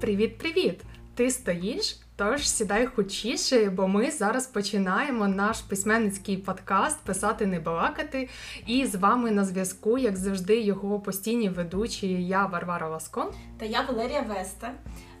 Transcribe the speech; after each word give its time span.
Привіт-привіт! 0.00 0.80
Ти 1.14 1.30
стоїш? 1.30 2.00
Тож 2.16 2.48
сідай 2.48 2.86
хочіше, 2.86 3.70
бо 3.70 3.88
ми 3.88 4.10
зараз 4.10 4.46
починаємо 4.46 5.28
наш 5.28 5.60
письменницький 5.60 6.36
подкаст 6.36 7.00
Писати 7.04 7.46
не 7.46 7.60
балакати. 7.60 8.28
І 8.66 8.86
з 8.86 8.94
вами 8.94 9.30
на 9.30 9.44
зв'язку, 9.44 9.98
як 9.98 10.16
завжди, 10.16 10.60
його 10.60 11.00
постійні 11.00 11.48
ведучі. 11.48 12.26
Я 12.26 12.46
Варвара 12.46 12.88
Ласко. 12.88 13.34
Та 13.58 13.64
я 13.64 13.82
Валерія 13.82 14.20
Веста. 14.20 14.72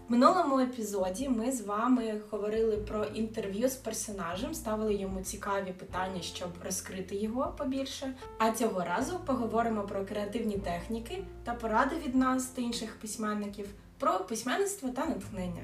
В 0.08 0.12
минулому 0.12 0.60
епізоді 0.60 1.28
ми 1.28 1.52
з 1.52 1.60
вами 1.60 2.20
говорили 2.30 2.76
про 2.76 3.04
інтерв'ю 3.04 3.68
з 3.68 3.74
персонажем, 3.74 4.54
ставили 4.54 4.94
йому 4.94 5.20
цікаві 5.20 5.72
питання, 5.72 6.22
щоб 6.22 6.48
розкрити 6.64 7.16
його 7.16 7.54
побільше. 7.58 8.14
А 8.38 8.50
цього 8.50 8.84
разу 8.84 9.18
поговоримо 9.26 9.82
про 9.82 10.04
креативні 10.04 10.58
техніки 10.58 11.24
та 11.44 11.54
поради 11.54 11.96
від 12.06 12.14
нас 12.14 12.46
та 12.46 12.62
інших 12.62 12.96
письменників 13.00 13.66
про 13.98 14.18
письменництво 14.18 14.88
та 14.88 15.06
натхнення. 15.06 15.62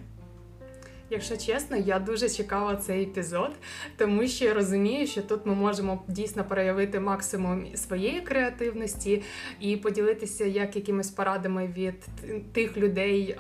Якщо 1.13 1.37
чесно, 1.37 1.77
я 1.77 1.99
дуже 1.99 2.29
чекала 2.29 2.77
цей 2.77 3.03
епізод, 3.03 3.51
тому 3.97 4.27
що 4.27 4.45
я 4.45 4.55
розумію, 4.55 5.07
що 5.07 5.23
тут 5.23 5.47
ми 5.47 5.55
можемо 5.55 6.03
дійсно 6.09 6.45
проявити 6.45 7.01
максимум 7.01 7.77
своєї 7.77 8.21
креативності 8.21 9.23
і 9.61 9.77
поділитися 9.77 10.45
як 10.45 10.77
якимись 10.77 11.11
порадами 11.11 11.67
від 11.77 11.95
тих 12.53 12.77
людей, 12.77 13.39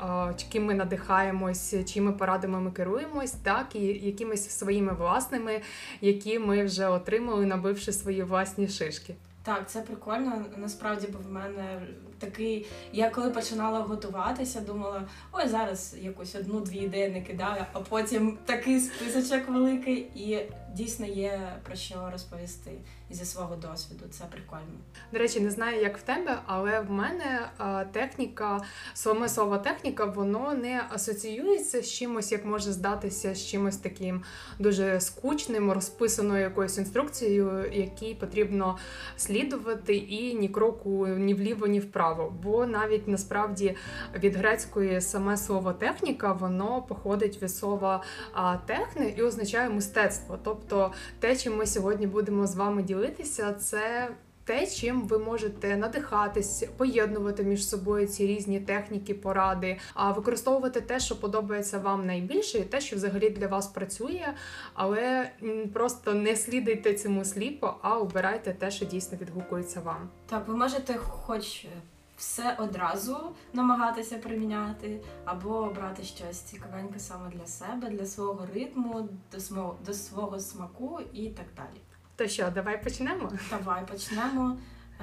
ким 0.53 0.65
ми 0.65 0.75
надихаємось, 0.75 1.75
чими 1.93 2.13
порадами 2.13 2.61
ми 2.61 2.71
керуємось, 2.71 3.33
так 3.33 3.67
і 3.75 3.85
якимись 3.85 4.51
своїми 4.51 4.95
власними, 4.95 5.61
які 6.01 6.39
ми 6.39 6.65
вже 6.65 6.87
отримали, 6.87 7.47
набивши 7.47 7.93
свої 7.93 8.23
власні 8.23 8.69
шишки. 8.69 9.15
Так, 9.43 9.71
це 9.71 9.81
прикольно. 9.81 10.45
Насправді, 10.57 11.07
бо 11.13 11.19
в 11.29 11.33
мене 11.33 11.83
такий. 12.19 12.67
Я 12.93 13.11
коли 13.11 13.31
починала 13.31 13.81
готуватися, 13.81 14.61
думала, 14.61 15.03
ой, 15.33 15.49
зараз 15.49 15.97
якусь 16.01 16.35
одну-дві 16.35 16.77
ідеї 16.77 17.09
не 17.09 17.23
кидаю, 17.23 17.65
а 17.73 17.81
потім 17.81 18.39
такий 18.45 18.81
списочок 18.81 19.49
великий, 19.49 19.97
і 20.15 20.39
дійсно 20.75 21.07
є 21.07 21.41
про 21.63 21.75
що 21.75 22.09
розповісти 22.13 22.71
зі 23.11 23.25
свого 23.25 23.57
досвіду. 23.57 24.05
Це 24.11 24.25
прикольно. 24.25 24.79
До 25.13 25.19
речі, 25.19 25.41
не 25.41 25.51
знаю, 25.51 25.83
як 25.83 25.99
в 25.99 26.03
тебе, 26.03 26.39
але 26.47 26.81
в 26.81 26.91
мене 26.91 27.51
техніка, 27.93 28.61
саме 28.95 29.29
слово 29.29 29.59
техніка, 29.59 30.05
воно 30.05 30.55
не 30.55 30.83
асоціюється 30.91 31.83
з 31.83 31.93
чимось, 31.93 32.33
як 32.33 32.45
може 32.45 32.73
здатися 32.73 33.35
з 33.35 33.47
чимось 33.47 33.77
таким 33.77 34.23
дуже 34.59 35.01
скучним, 35.01 35.73
розписаною 35.73 36.43
якоюсь 36.43 36.79
інструкцією, 36.79 37.73
якій 37.73 38.15
потрібно 38.15 38.79
слідувати, 39.17 39.97
і 39.97 40.35
ні 40.35 40.49
кроку 40.49 41.07
ні 41.07 41.35
вліво, 41.35 41.67
ні 41.67 41.81
вправо. 41.81 42.35
Бо 42.43 42.67
навіть 42.67 43.09
насправді 43.09 43.77
від 44.15 44.37
грецької 44.37 45.01
саме 45.01 45.37
слово 45.37 45.73
техніка, 45.73 46.33
воно 46.33 46.83
походить 46.83 47.43
від 47.43 47.51
слова 47.51 48.03
техни 48.67 49.15
і 49.19 49.23
означає 49.23 49.71
мистецтво. 49.71 50.39
Тобто 50.45 50.62
те, 51.21 51.37
чим 51.37 51.57
ми 51.57 51.67
сьогодні 51.67 52.07
будемо 52.07 52.47
з 52.47 52.57
вами 52.57 52.83
ділитися, 52.83 53.53
це. 53.53 54.09
Те, 54.45 54.67
чим 54.67 55.03
ви 55.03 55.19
можете 55.19 55.77
надихатись, 55.77 56.65
поєднувати 56.77 57.43
між 57.43 57.69
собою 57.69 58.07
ці 58.07 58.27
різні 58.27 58.61
техніки, 58.61 59.15
поради, 59.15 59.79
а 59.95 60.13
використовувати 60.13 60.81
те, 60.81 61.01
що 61.01 61.21
подобається 61.21 61.79
вам 61.79 62.07
найбільше, 62.07 62.59
і 62.59 62.63
те, 62.63 62.81
що 62.81 62.97
взагалі 62.97 63.31
для 63.31 63.47
вас 63.47 63.67
працює, 63.67 64.27
але 64.75 65.31
просто 65.73 66.15
не 66.15 66.37
слідуйте 66.37 66.95
цьому 66.95 67.25
сліпо, 67.25 67.75
а 67.83 67.99
обирайте 67.99 68.53
те, 68.53 68.71
що 68.71 68.85
дійсно 68.85 69.19
відгукується 69.21 69.81
вам. 69.81 70.09
Так, 70.27 70.49
ви 70.49 70.57
можете, 70.57 70.95
хоч 70.95 71.67
все 72.23 72.57
одразу 72.59 73.19
намагатися 73.53 74.19
приміняти, 74.19 75.01
або 75.25 75.49
обрати 75.49 76.03
щось 76.03 76.41
цікавеньке 76.41 76.99
саме 76.99 77.31
для 77.31 77.47
себе, 77.47 77.89
для 77.89 78.07
свого 78.07 78.47
ритму, 78.55 79.09
до 79.33 79.41
свого, 79.41 79.79
до 79.87 79.95
свого 79.95 80.39
смаку 80.41 81.01
і 81.13 81.29
так 81.29 81.47
далі. 81.57 81.81
То 82.17 82.29
що, 82.29 82.51
давай 82.51 82.85
почнемо? 82.85 83.33
Давай 83.51 83.87
почнемо. 83.87 84.57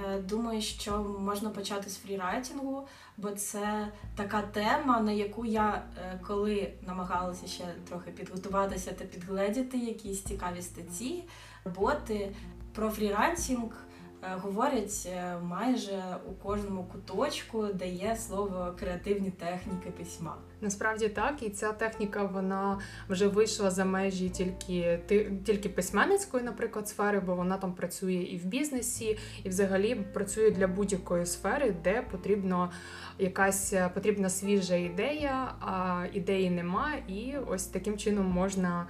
Е, 0.05 0.19
думаю, 0.19 0.61
що 0.61 1.03
можна 1.19 1.49
почати 1.49 1.89
з 1.89 1.97
фрірайтингу, 1.97 2.87
бо 3.17 3.31
це 3.31 3.91
така 4.15 4.41
тема, 4.41 4.99
на 4.99 5.11
яку 5.11 5.45
я 5.45 5.83
е, 5.97 6.19
коли 6.27 6.73
намагалася 6.87 7.47
ще 7.47 7.65
трохи 7.89 8.11
підготуватися 8.11 8.91
та 8.91 9.05
підгледіти 9.05 9.77
якісь 9.77 10.23
цікаві 10.23 10.61
статті, 10.61 11.23
роботи 11.65 12.35
про 12.73 12.89
фрірайтинг 12.89 13.88
говорять 14.21 15.07
е, 15.11 15.37
майже 15.43 16.03
у 16.29 16.31
кожному 16.31 16.83
куточку, 16.83 17.63
де 17.73 17.89
є 17.89 18.15
слово 18.15 18.75
креативні 18.79 19.31
техніки 19.31 19.89
письма. 19.97 20.35
Насправді 20.61 21.09
так, 21.09 21.43
і 21.43 21.49
ця 21.49 21.71
техніка 21.71 22.23
вона 22.23 22.79
вже 23.09 23.27
вийшла 23.27 23.71
за 23.71 23.85
межі 23.85 24.29
тільки 24.29 24.99
тільки 25.45 25.69
письменницької, 25.69 26.43
наприклад, 26.43 26.87
сфери, 26.87 27.19
бо 27.19 27.35
вона 27.35 27.57
там 27.57 27.73
працює 27.73 28.13
і 28.13 28.37
в 28.37 28.45
бізнесі, 28.45 29.17
і 29.43 29.49
взагалі 29.49 29.95
працює 29.95 30.51
для 30.51 30.67
будь-якої 30.67 31.25
сфери, 31.25 31.75
де 31.83 32.01
потрібно 32.01 32.71
якась 33.19 33.73
потрібна 33.93 34.29
свіжа 34.29 34.75
ідея, 34.75 35.55
а 35.59 36.05
ідеї 36.13 36.49
нема, 36.49 36.91
і 37.07 37.33
ось 37.47 37.65
таким 37.65 37.97
чином 37.97 38.25
можна 38.25 38.87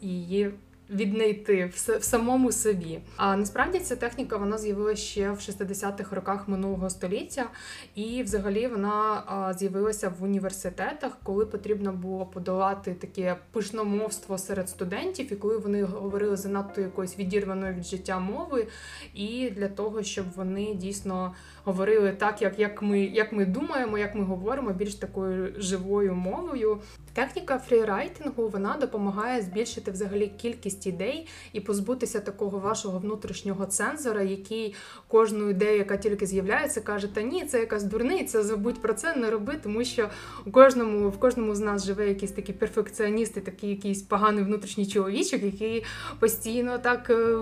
її 0.00 0.52
віднайти 0.90 1.72
в 1.74 2.04
самому 2.04 2.52
собі. 2.52 3.00
А 3.16 3.36
насправді 3.36 3.78
ця 3.78 3.96
техніка 3.96 4.36
вона 4.36 4.58
з'явилася 4.58 5.02
ще 5.02 5.30
в 5.30 5.36
60-х 5.36 6.16
роках 6.16 6.48
минулого 6.48 6.90
століття, 6.90 7.50
і 7.94 8.22
взагалі 8.22 8.66
вона 8.66 9.54
з'явилася 9.58 10.08
в 10.18 10.22
університетах, 10.22 11.18
коли 11.22 11.46
потрібно 11.46 11.92
було 11.92 12.26
подолати 12.26 12.94
таке 12.94 13.36
пишномовство 13.52 14.38
серед 14.38 14.68
студентів, 14.68 15.32
і 15.32 15.36
коли 15.36 15.58
вони 15.58 15.82
говорили 15.82 16.36
занадто 16.36 16.80
якоюсь 16.80 17.18
відірваною 17.18 17.74
від 17.74 17.84
життя 17.84 18.18
мови, 18.18 18.66
і 19.14 19.50
для 19.50 19.68
того, 19.68 20.02
щоб 20.02 20.26
вони 20.36 20.74
дійсно 20.74 21.34
говорили 21.64 22.12
так, 22.12 22.42
як 22.42 22.58
як 22.58 22.82
ми 22.82 23.00
як 23.00 23.32
ми 23.32 23.44
думаємо, 23.46 23.98
як 23.98 24.14
ми 24.14 24.24
говоримо, 24.24 24.72
більш 24.72 24.94
такою 24.94 25.54
живою 25.56 26.14
мовою. 26.14 26.78
Техніка 27.14 27.58
фрірайтингу 27.58 28.48
вона 28.48 28.76
допомагає 28.80 29.42
збільшити 29.42 29.90
взагалі 29.90 30.28
кількість 30.28 30.86
ідей 30.86 31.28
і 31.52 31.60
позбутися 31.60 32.20
такого 32.20 32.58
вашого 32.58 32.98
внутрішнього 32.98 33.66
цензора, 33.66 34.22
який 34.22 34.74
кожну 35.08 35.50
ідею, 35.50 35.78
яка 35.78 35.96
тільки 35.96 36.26
з'являється, 36.26 36.80
каже: 36.80 37.14
Та 37.14 37.22
ні, 37.22 37.44
це 37.44 37.60
якась 37.60 37.84
дурниця, 37.84 38.42
забудь 38.42 38.82
про 38.82 38.94
це, 38.94 39.16
не 39.16 39.30
роби, 39.30 39.54
тому 39.62 39.84
що 39.84 40.08
у 40.46 40.50
кожному 40.50 41.08
в 41.08 41.18
кожному 41.18 41.54
з 41.54 41.60
нас 41.60 41.84
живе 41.86 42.08
якийсь 42.08 42.32
такий 42.32 42.54
перфекціоніст, 42.54 43.44
такий 43.44 43.70
якийсь 43.70 44.02
поганий 44.02 44.44
внутрішній 44.44 44.86
чоловічок, 44.86 45.42
який 45.42 45.84
постійно 46.18 46.78
так 46.78 47.10
е, 47.10 47.38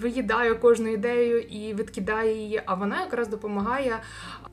виїдає 0.00 0.54
кожну 0.54 0.88
ідею 0.88 1.40
і 1.40 1.74
відкидає 1.74 2.36
її. 2.36 2.62
А 2.66 2.74
вона 2.74 3.00
якраз 3.00 3.28
допомагає 3.28 4.00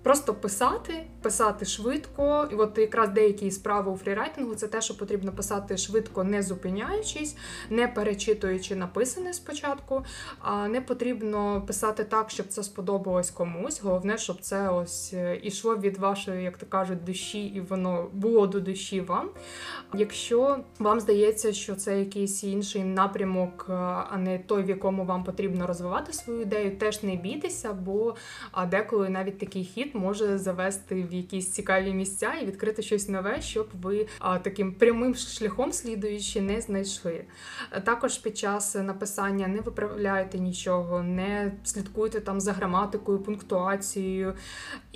просто 0.04 0.34
писати, 0.34 0.94
писати 1.22 1.66
швидко. 1.66 2.50
І 2.52 2.56
от 2.56 2.78
якраз 2.78 3.10
деякі 3.10 3.52
справи 3.52 3.92
у 3.92 3.98
фрірайтингу 3.98 4.56
це 4.56 4.68
те, 4.68 4.82
що 4.82 4.98
потрібно 4.98 5.32
писати 5.32 5.78
швидко, 5.78 6.24
не 6.24 6.44
зупиняючись, 6.44 7.36
не 7.70 7.88
перечитуючи 7.88 8.76
написане 8.76 9.34
спочатку. 9.34 10.04
А 10.40 10.68
не 10.68 10.82
потрібно 10.82 11.64
писати 11.68 12.04
так, 12.04 12.30
щоб 12.30 12.48
це 12.48 12.64
сподобалось 12.64 13.32
комусь. 13.32 13.82
Головне, 13.82 14.18
щоб 14.18 14.42
це 14.42 14.70
ось 14.70 15.14
е, 15.14 15.40
ішло 15.44 15.78
від 15.78 15.98
вашої, 15.98 16.44
як 16.44 16.58
то 16.58 16.66
кажуть, 16.66 17.04
душі, 17.04 17.46
і 17.46 17.62
воно 17.62 18.10
було 18.14 18.48
до 18.48 18.60
душі 18.60 19.02
вам. 19.02 19.30
Якщо 19.94 20.60
вам 20.80 21.00
здається, 21.00 21.54
що 21.54 21.76
це 21.76 22.00
якийсь 22.00 22.44
інший 22.44 22.84
напрямок, 22.84 23.66
е, 23.70 23.74
а 24.10 24.18
не 24.18 24.40
той, 24.40 24.64
в 24.64 24.70
якому 24.70 25.06
вам 25.06 25.24
потрібно 25.24 25.37
розвивати 25.44 26.14
свою 26.14 26.42
ідею, 26.42 26.78
теж 26.78 27.04
не 27.04 27.16
бійтеся, 27.16 27.74
бо 27.74 28.16
деколи 28.72 29.10
навіть 29.10 29.40
такий 29.40 29.64
хід 29.64 29.96
може 29.96 30.38
завести 30.38 31.04
в 31.04 31.14
якісь 31.14 31.52
цікаві 31.52 31.94
місця 31.94 32.34
і 32.42 32.46
відкрити 32.46 32.82
щось 32.82 33.10
нове, 33.10 33.42
щоб 33.42 33.70
ви 33.82 34.08
таким 34.42 34.74
прямим 34.74 35.16
шляхом 35.16 35.72
слідуючи 35.72 36.42
не 36.42 36.62
знайшли. 36.62 37.24
Також 37.84 38.18
під 38.18 38.38
час 38.38 38.76
написання 38.76 39.48
не 39.48 39.62
виправляйте 39.62 40.40
нічого, 40.40 41.04
не 41.04 41.52
слідкуйте 41.64 42.20
там 42.20 42.42
за 42.42 42.54
граматикою, 42.54 43.20
пунктуацією. 43.20 44.34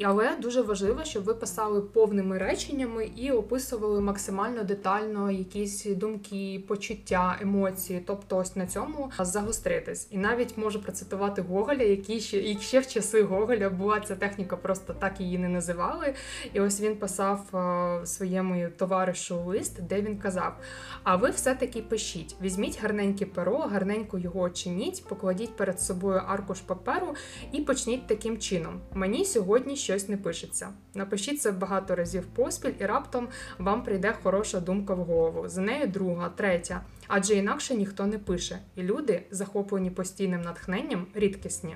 Але 0.04 0.36
дуже 0.36 0.62
важливо, 0.62 1.04
щоб 1.04 1.24
ви 1.24 1.34
писали 1.34 1.82
повними 1.82 2.38
реченнями 2.38 3.10
і 3.16 3.32
описували 3.32 4.02
максимально 4.02 4.64
детально 4.64 5.32
якісь 5.32 5.86
думки, 5.86 6.64
почуття, 6.68 7.38
емоції. 7.42 8.04
Тобто, 8.08 8.38
ось 8.38 8.56
на 8.56 8.68
цьому 8.68 9.12
загостритись. 9.20 10.08
І 10.12 10.18
навіть 10.32 10.58
можу 10.58 10.82
процитувати 10.82 11.42
Гоголя, 11.42 11.84
який 11.84 12.20
ще 12.20 12.38
і 12.38 12.58
ще 12.60 12.80
в 12.80 12.88
часи 12.88 13.24
Гоголя 13.24 13.70
була 13.70 14.00
ця 14.00 14.16
техніка, 14.16 14.58
просто 14.58 14.94
так 14.94 15.22
її 15.22 15.38
не 15.38 15.50
називали. 15.50 16.14
І 16.54 16.60
ось 16.60 16.82
він 16.82 16.96
писав 16.96 17.56
е, 17.56 18.06
своєму 18.06 18.70
товаришу 18.78 19.44
лист, 19.46 19.82
де 19.82 20.02
він 20.02 20.18
казав: 20.18 20.58
А 21.04 21.16
ви 21.16 21.30
все-таки 21.30 21.82
пишіть: 21.82 22.36
візьміть 22.42 22.82
гарненьке 22.82 23.26
перо, 23.26 23.58
гарненько 23.58 24.18
його 24.18 24.40
очиніть, 24.40 25.06
покладіть 25.10 25.56
перед 25.56 25.82
собою 25.82 26.22
аркуш 26.28 26.60
паперу 26.60 27.16
і 27.52 27.62
почніть 27.62 28.08
таким 28.08 28.38
чином. 28.38 28.82
Мені 28.94 29.26
сьогодні 29.26 29.76
щось 29.76 30.10
не 30.10 30.18
пишеться. 30.18 30.70
Напишіть 30.94 31.42
це 31.42 31.52
багато 31.52 31.96
разів 31.96 32.26
поспіль, 32.26 32.74
і 32.80 32.86
раптом 32.86 33.28
вам 33.60 33.84
прийде 33.84 34.16
хороша 34.24 34.60
думка 34.60 34.94
в 34.94 35.04
голову. 35.04 35.48
За 35.48 35.62
нею 35.62 35.88
друга, 35.88 36.30
третя. 36.36 36.82
Адже 37.14 37.36
інакше 37.36 37.76
ніхто 37.76 38.06
не 38.06 38.18
пише, 38.18 38.60
і 38.76 38.84
люди, 38.84 39.24
захоплені 39.32 39.92
постійним 39.92 40.42
натхненням, 40.42 41.08
рідкісні. 41.14 41.76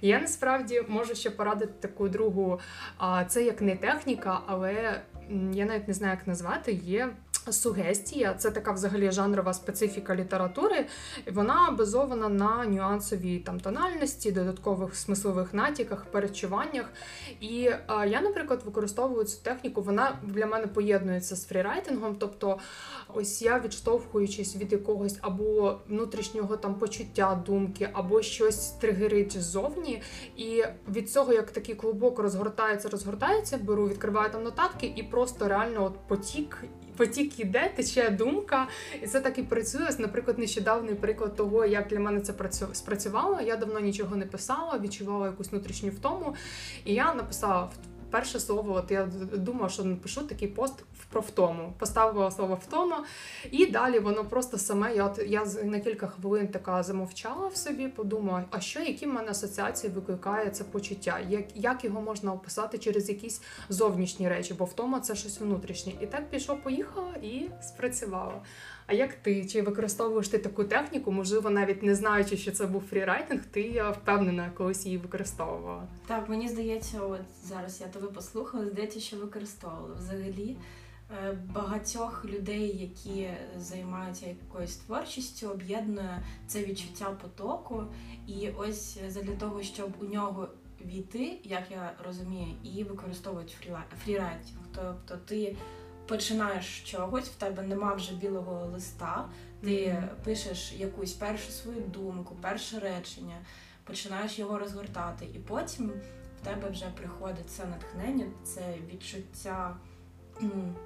Я 0.00 0.20
насправді 0.20 0.82
можу 0.88 1.14
ще 1.14 1.30
порадити 1.30 1.72
таку 1.80 2.08
другу. 2.08 2.60
Це 3.28 3.44
як 3.44 3.62
не 3.62 3.76
техніка, 3.76 4.40
але 4.46 5.02
я 5.52 5.64
навіть 5.64 5.88
не 5.88 5.94
знаю, 5.94 6.16
як 6.18 6.26
назвати. 6.26 6.72
Є 6.72 7.12
сугестія. 7.50 8.34
Це 8.34 8.50
така 8.50 8.72
взагалі 8.72 9.10
жанрова 9.10 9.52
специфіка 9.52 10.16
літератури. 10.16 10.86
Вона 11.32 11.70
базована 11.78 12.28
на 12.28 12.66
нюансовій 12.66 13.38
там 13.38 13.60
тональності, 13.60 14.32
додаткових 14.32 14.96
смислових 14.96 15.54
натяках, 15.54 16.04
перечуваннях. 16.04 16.86
І 17.40 17.70
а, 17.86 18.06
я, 18.06 18.20
наприклад, 18.20 18.62
використовую 18.64 19.24
цю 19.24 19.42
техніку. 19.42 19.82
Вона 19.82 20.18
для 20.22 20.46
мене 20.46 20.66
поєднується 20.66 21.36
з 21.36 21.46
фрірайтингом. 21.46 22.16
Тобто, 22.18 22.58
ось 23.14 23.42
я 23.42 23.58
відштовхуючись 23.58 24.56
від 24.56 24.72
якогось 24.72 25.18
або 25.20 25.78
внутрішнього 25.88 26.56
там 26.56 26.74
почуття 26.74 27.42
думки, 27.46 27.88
або 27.92 28.22
щось 28.22 28.70
тригерить 28.70 29.38
ззовні. 29.38 30.02
І 30.36 30.64
від 30.88 31.10
цього, 31.10 31.32
як 31.32 31.50
такий 31.50 31.74
клубок 31.74 32.18
розгортається, 32.18 32.88
розгортається, 32.88 33.58
беру, 33.58 33.88
відкриваю 33.88 34.30
там 34.30 34.42
нотатки, 34.42 34.92
і 34.96 35.02
просто 35.02 35.48
реально 35.48 35.84
от 35.84 36.08
потік. 36.08 36.64
Потік 36.96 37.40
іде, 37.40 37.72
тече 37.76 38.10
думка, 38.10 38.68
і 39.02 39.06
це 39.06 39.20
так 39.20 39.38
і 39.38 39.42
працює. 39.42 39.88
Наприклад, 39.98 40.38
нещодавний 40.38 40.94
приклад 40.94 41.36
того, 41.36 41.64
як 41.64 41.88
для 41.88 42.00
мене 42.00 42.20
це 42.20 42.34
спрацювало. 42.72 43.40
Я 43.40 43.56
давно 43.56 43.80
нічого 43.80 44.16
не 44.16 44.26
писала, 44.26 44.78
відчувала 44.78 45.26
якусь 45.26 45.50
внутрішню 45.52 45.90
втому. 45.90 46.34
І 46.84 46.94
я 46.94 47.14
написала 47.14 47.70
перше 48.12 48.40
слово. 48.40 48.74
От 48.74 48.90
я 48.90 49.08
думала, 49.32 49.68
що 49.68 49.84
напишу 49.84 50.22
такий 50.22 50.48
пост 50.48 50.84
про 51.10 51.20
втому. 51.20 51.72
Поставила 51.78 52.30
слово 52.30 52.58
втома, 52.66 53.04
і 53.50 53.66
далі 53.66 53.98
воно 53.98 54.24
просто 54.24 54.58
саме. 54.58 54.96
Я 54.96 55.04
от 55.04 55.20
я 55.26 55.44
на 55.64 55.80
кілька 55.80 56.06
хвилин 56.06 56.48
така 56.48 56.82
замовчала 56.82 57.48
в 57.48 57.56
собі, 57.56 57.88
подумала, 57.88 58.44
а 58.50 58.60
що, 58.60 58.80
які 58.80 59.06
в 59.06 59.12
мене 59.12 59.30
асоціації 59.30 59.92
викликає 59.92 60.50
це 60.50 60.64
почуття? 60.64 61.20
Як, 61.28 61.44
як 61.54 61.84
його 61.84 62.00
можна 62.00 62.32
описати 62.32 62.78
через 62.78 63.08
якісь 63.08 63.42
зовнішні 63.68 64.28
речі? 64.28 64.54
Бо 64.54 64.64
втома 64.64 65.00
це 65.00 65.14
щось 65.14 65.40
внутрішнє. 65.40 65.92
І 66.00 66.06
так 66.06 66.30
пішло, 66.30 66.56
поїхала 66.56 67.14
і 67.22 67.48
спрацювало. 67.62 68.42
А 68.86 68.94
як 68.94 69.14
ти? 69.14 69.46
Чи 69.46 69.62
використовуєш 69.62 70.28
ти 70.28 70.38
таку 70.38 70.64
техніку? 70.64 71.12
Можливо, 71.12 71.50
навіть 71.50 71.82
не 71.82 71.94
знаючи, 71.94 72.36
що 72.36 72.52
це 72.52 72.66
був 72.66 72.82
фрірайтинг, 72.90 73.44
ти 73.44 73.60
я 73.62 73.90
впевнена, 73.90 74.50
колись 74.54 74.86
її 74.86 74.98
використовувала. 74.98 75.88
Так, 76.06 76.28
мені 76.28 76.48
здається, 76.48 77.00
от 77.00 77.20
зараз 77.44 77.80
я 77.80 77.86
тебе 77.86 78.06
послухала, 78.06 78.66
здається, 78.66 79.00
що 79.00 79.16
використовувала. 79.16 79.94
Взагалі 79.94 80.56
е, 81.10 81.38
багатьох 81.54 82.24
людей, 82.24 82.78
які 82.78 83.28
займаються 83.58 84.26
якоюсь 84.26 84.76
творчістю, 84.76 85.48
об'єднує 85.48 86.22
це 86.46 86.64
відчуття 86.64 87.16
потоку. 87.22 87.84
І 88.26 88.48
ось 88.56 88.98
для 89.22 89.36
того, 89.36 89.62
щоб 89.62 89.92
у 90.00 90.04
нього 90.04 90.48
війти, 90.84 91.40
як 91.44 91.62
я 91.70 91.92
розумію, 92.06 92.54
і 92.64 92.84
використовують 92.84 93.56
фрірайтинг. 94.04 94.60
Тобто 94.74 95.16
ти 95.26 95.56
починаєш 96.06 96.80
чогось, 96.80 97.28
в 97.28 97.34
тебе 97.34 97.62
нема 97.62 97.94
вже 97.94 98.14
білого 98.14 98.66
листа, 98.66 99.28
ти 99.64 99.92
Мгм. 99.92 100.08
пишеш 100.24 100.72
якусь 100.72 101.12
першу 101.12 101.50
свою 101.50 101.80
думку, 101.80 102.36
перше 102.40 102.78
речення, 102.80 103.36
починаєш 103.84 104.38
його 104.38 104.58
розгортати, 104.58 105.24
і 105.34 105.38
потім 105.38 105.92
в 106.40 106.44
тебе 106.44 106.70
вже 106.70 106.84
приходить 106.96 107.50
це 107.50 107.64
натхнення, 107.64 108.26
це 108.44 108.74
відчуття 108.92 109.76
м, 110.42 110.76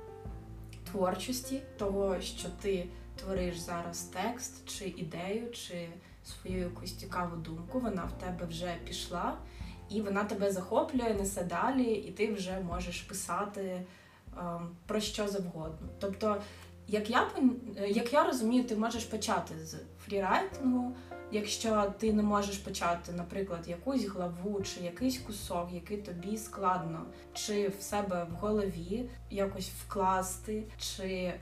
творчості, 0.93 1.63
того, 1.79 2.21
що 2.21 2.49
ти 2.63 2.87
твориш 3.17 3.59
зараз 3.59 4.01
текст, 4.03 4.69
чи 4.69 4.85
ідею, 4.85 5.51
чи 5.53 5.89
свою 6.25 6.59
якусь 6.59 6.95
цікаву 6.97 7.37
думку. 7.37 7.81
Вона 7.81 8.05
в 8.05 8.19
тебе 8.21 8.47
вже 8.47 8.77
пішла, 8.87 9.39
і 9.91 10.01
вона 10.01 10.25
тебе 10.25 10.53
захоплює, 10.53 11.15
несе 11.15 11.45
далі, 11.45 11.93
і 11.93 12.11
ти 12.13 12.33
вже 12.33 12.61
можеш 12.61 13.01
писати 13.01 13.83
про 14.87 15.01
що 15.01 15.29
завгодно. 15.29 15.89
Тобто, 16.01 16.37
як 16.89 17.11
я 17.11 17.29
як 17.89 18.13
я 18.13 18.25
розумію, 18.25 18.65
ти 18.65 18.77
можеш 18.77 19.05
почати 19.05 19.55
з 19.59 19.77
фрірайтингу, 20.05 20.97
якщо 21.33 21.93
ти 21.99 22.13
не 22.13 22.23
можеш 22.23 22.59
почати, 22.59 23.13
наприклад, 23.13 23.69
якусь 23.69 24.05
главу 24.05 24.63
чи 24.63 24.81
якийсь 24.81 25.19
кусок, 25.19 25.69
який 25.73 25.97
тобі 25.97 26.37
складно, 26.37 27.03
чи 27.35 27.69
в 27.69 27.83
себе 27.83 28.27
в 28.31 28.35
голові 28.35 29.11
якось 29.31 29.69
вкласти, 29.69 30.65
чи 30.79 31.05
е, 31.05 31.39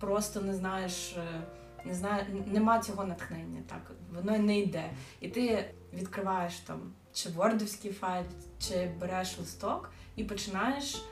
просто 0.00 0.40
не 0.40 0.54
знаєш. 0.54 1.16
е, 1.16 1.42
Не 1.84 1.94
знаю, 1.94 2.24
нема 2.46 2.78
цього 2.80 3.04
натхнення, 3.04 3.62
так 3.66 3.90
воно 4.14 4.38
не 4.38 4.58
йде. 4.58 4.90
І 5.20 5.28
ти 5.28 5.70
відкриваєш 5.94 6.56
там 6.56 6.92
чи 7.12 7.28
вордовський 7.28 7.92
файл, 7.92 8.24
чи 8.58 8.90
береш 9.00 9.38
листок 9.38 9.90
і 10.16 10.24
починаєш 10.24 11.02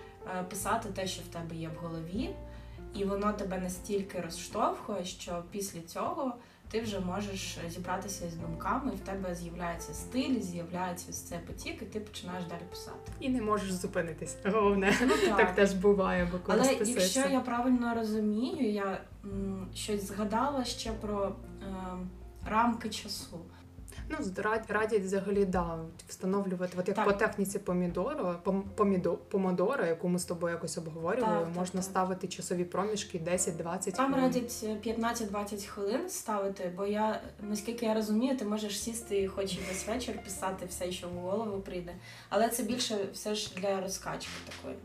писати 0.50 0.88
те, 0.94 1.06
що 1.06 1.22
в 1.22 1.26
тебе 1.26 1.56
є 1.56 1.68
в 1.68 1.84
голові, 1.86 2.30
і 2.94 3.04
воно 3.04 3.32
тебе 3.32 3.58
настільки 3.58 4.20
розштовхує, 4.20 5.04
що 5.04 5.44
після 5.50 5.80
цього 5.80 6.34
ти 6.70 6.80
вже 6.80 7.00
можеш 7.00 7.58
зібратися 7.68 8.30
з 8.30 8.34
думками, 8.34 8.90
в 8.92 9.00
тебе 9.00 9.34
з'являється 9.34 9.94
стиль, 9.94 10.40
з'являється 10.40 11.12
цей 11.12 11.38
потік, 11.38 11.82
і 11.82 11.84
ти 11.84 12.00
починаєш 12.00 12.44
далі 12.44 12.60
писати. 12.70 13.12
І 13.20 13.28
не 13.28 13.42
можеш 13.42 13.72
зупинитись. 13.72 14.36
Головне, 14.44 14.94
Ну, 15.00 15.36
так 15.36 15.54
теж 15.54 15.72
буває, 15.74 16.28
бо 16.32 16.38
коли 16.38 16.58
Але 16.60 16.72
якщо 16.72 17.20
я 17.20 17.40
правильно 17.40 17.94
розумію, 17.94 18.72
я 18.72 19.00
м, 19.24 19.66
щось 19.74 20.04
згадала 20.08 20.64
ще 20.64 20.92
про 20.92 21.36
ем, 21.62 22.10
рамки 22.46 22.88
часу. 22.90 23.38
Ну, 24.10 24.16
радять 24.68 25.02
взагалі 25.02 25.44
да, 25.44 25.78
встановлювати, 26.08 26.76
от 26.78 26.88
як 26.88 26.96
Так. 26.96 27.04
по 27.06 27.12
техніці 27.12 27.58
помідоро, 27.58 28.36
пом- 28.44 28.62
помідо, 28.74 29.12
помодора, 29.16 29.86
яку 29.86 30.08
ми 30.08 30.18
з 30.18 30.24
тобою 30.24 30.54
якось 30.54 30.78
обговорювали, 30.78 31.44
Так, 31.46 31.54
можна 31.56 31.80
так. 31.80 31.84
ставити 31.90 32.28
часові 32.28 32.64
проміжки 32.64 33.18
10-20 33.18 33.92
Там 33.96 34.12
хвилин. 34.12 34.24
радять 34.24 34.60
е, 34.64 34.76
15-20 34.90 35.66
хвилин 35.66 36.08
ставити, 36.08 36.72
бо 36.76 36.86
я, 36.86 37.20
наскільки 37.42 37.86
я 37.86 37.94
розумію, 37.94 38.36
ти 38.36 38.44
можеш 38.44 38.80
сісти 38.82 39.22
і 39.22 39.28
хоч 39.28 39.54
і 39.54 39.60
весь 39.68 39.88
вечір 39.88 40.22
писати 40.24 40.66
все, 40.66 40.92
що 40.92 41.08
в 41.08 41.12
голову 41.12 41.60
прийде. 41.60 41.94
Але 42.28 42.48
це 42.48 42.62
більше 42.62 42.98
все 43.12 43.34
ж 43.34 43.54
для 43.56 43.80
розкачки 43.80 44.30
такої. 44.56 44.76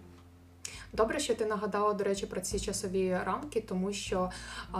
Добре, 0.95 1.19
що 1.19 1.35
ти 1.35 1.45
нагадала, 1.45 1.93
до 1.93 2.03
речі, 2.03 2.25
про 2.25 2.41
ці 2.41 2.59
часові 2.59 3.17
рамки, 3.25 3.61
тому 3.61 3.93
що, 3.93 4.29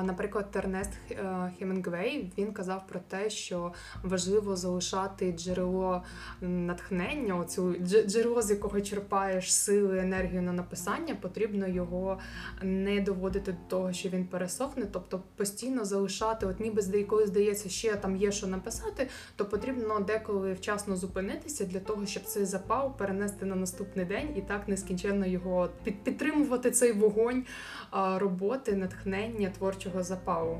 наприклад, 0.04 0.52
Тернест 0.52 0.92
е, 1.12 1.52
Хемінгвей 1.60 2.32
він 2.38 2.54
казав 2.54 2.88
про 2.88 3.00
те, 3.00 3.30
що 3.30 3.74
важливо 4.04 4.56
залишати 4.56 5.32
джерело 5.32 6.04
натхнення, 6.42 7.36
оцю 7.36 7.76
джерело, 8.06 8.42
з 8.42 8.50
якого 8.50 8.82
черпаєш 8.82 9.54
сили, 9.54 10.00
енергію 10.00 10.42
на 10.42 10.54
написання, 10.54 11.16
потрібно 11.16 11.68
його 11.68 12.20
не 12.62 13.02
доводити 13.02 13.52
до 13.52 13.68
того, 13.68 13.94
що 13.94 14.10
він 14.10 14.28
пересохне, 14.28 14.86
тобто 14.92 15.22
постійно 15.36 15.86
залишати, 15.86 16.46
от 16.46 16.60
ніби 16.60 17.04
коли 17.04 17.28
здається, 17.28 17.70
ще 17.70 17.96
там 17.96 18.16
є 18.16 18.32
що 18.32 18.48
написати, 18.48 19.08
то 19.36 19.46
потрібно 19.46 20.00
деколи 20.00 20.54
вчасно 20.54 20.96
зупинитися 20.96 21.66
для 21.66 21.80
того, 21.80 22.06
щоб 22.06 22.24
цей 22.24 22.46
запал 22.46 22.98
перенести 22.98 23.46
на 23.46 23.56
наступний 23.56 24.06
день 24.06 24.30
і 24.36 24.42
так 24.42 24.68
нескінченно 24.68 25.26
його 25.26 25.70
під, 25.84 26.03
підтримувати 26.04 26.72
цей 26.72 26.92
вогонь 26.92 27.46
роботи, 27.92 28.76
натхнення, 28.76 29.50
творчого 29.50 30.04
запалу. 30.04 30.58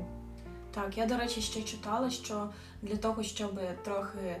Так, 0.74 0.98
я, 0.98 1.06
до 1.06 1.16
речі, 1.16 1.40
ще 1.40 1.62
читала, 1.62 2.10
що 2.10 2.50
для 2.82 2.96
того, 2.96 3.22
щоб 3.22 3.60
трохи 3.84 4.18
е, 4.18 4.40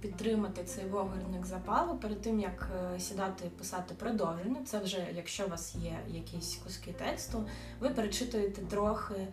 підтримати 0.00 0.64
цей 0.64 0.84
вогорник 0.84 1.46
запалу, 1.46 1.96
перед 1.96 2.20
тим 2.20 2.40
як 2.40 2.70
е, 2.94 3.00
сідати 3.00 3.50
писати 3.58 3.94
продовження, 3.94 4.56
це 4.64 4.78
вже 4.78 5.06
якщо 5.14 5.46
у 5.46 5.48
вас 5.48 5.74
є 5.74 5.98
якісь 6.08 6.56
куски 6.64 6.92
тексту, 6.92 7.46
ви 7.80 7.90
перечитуєте 7.90 8.62
трохи 8.62 9.14
е, 9.14 9.28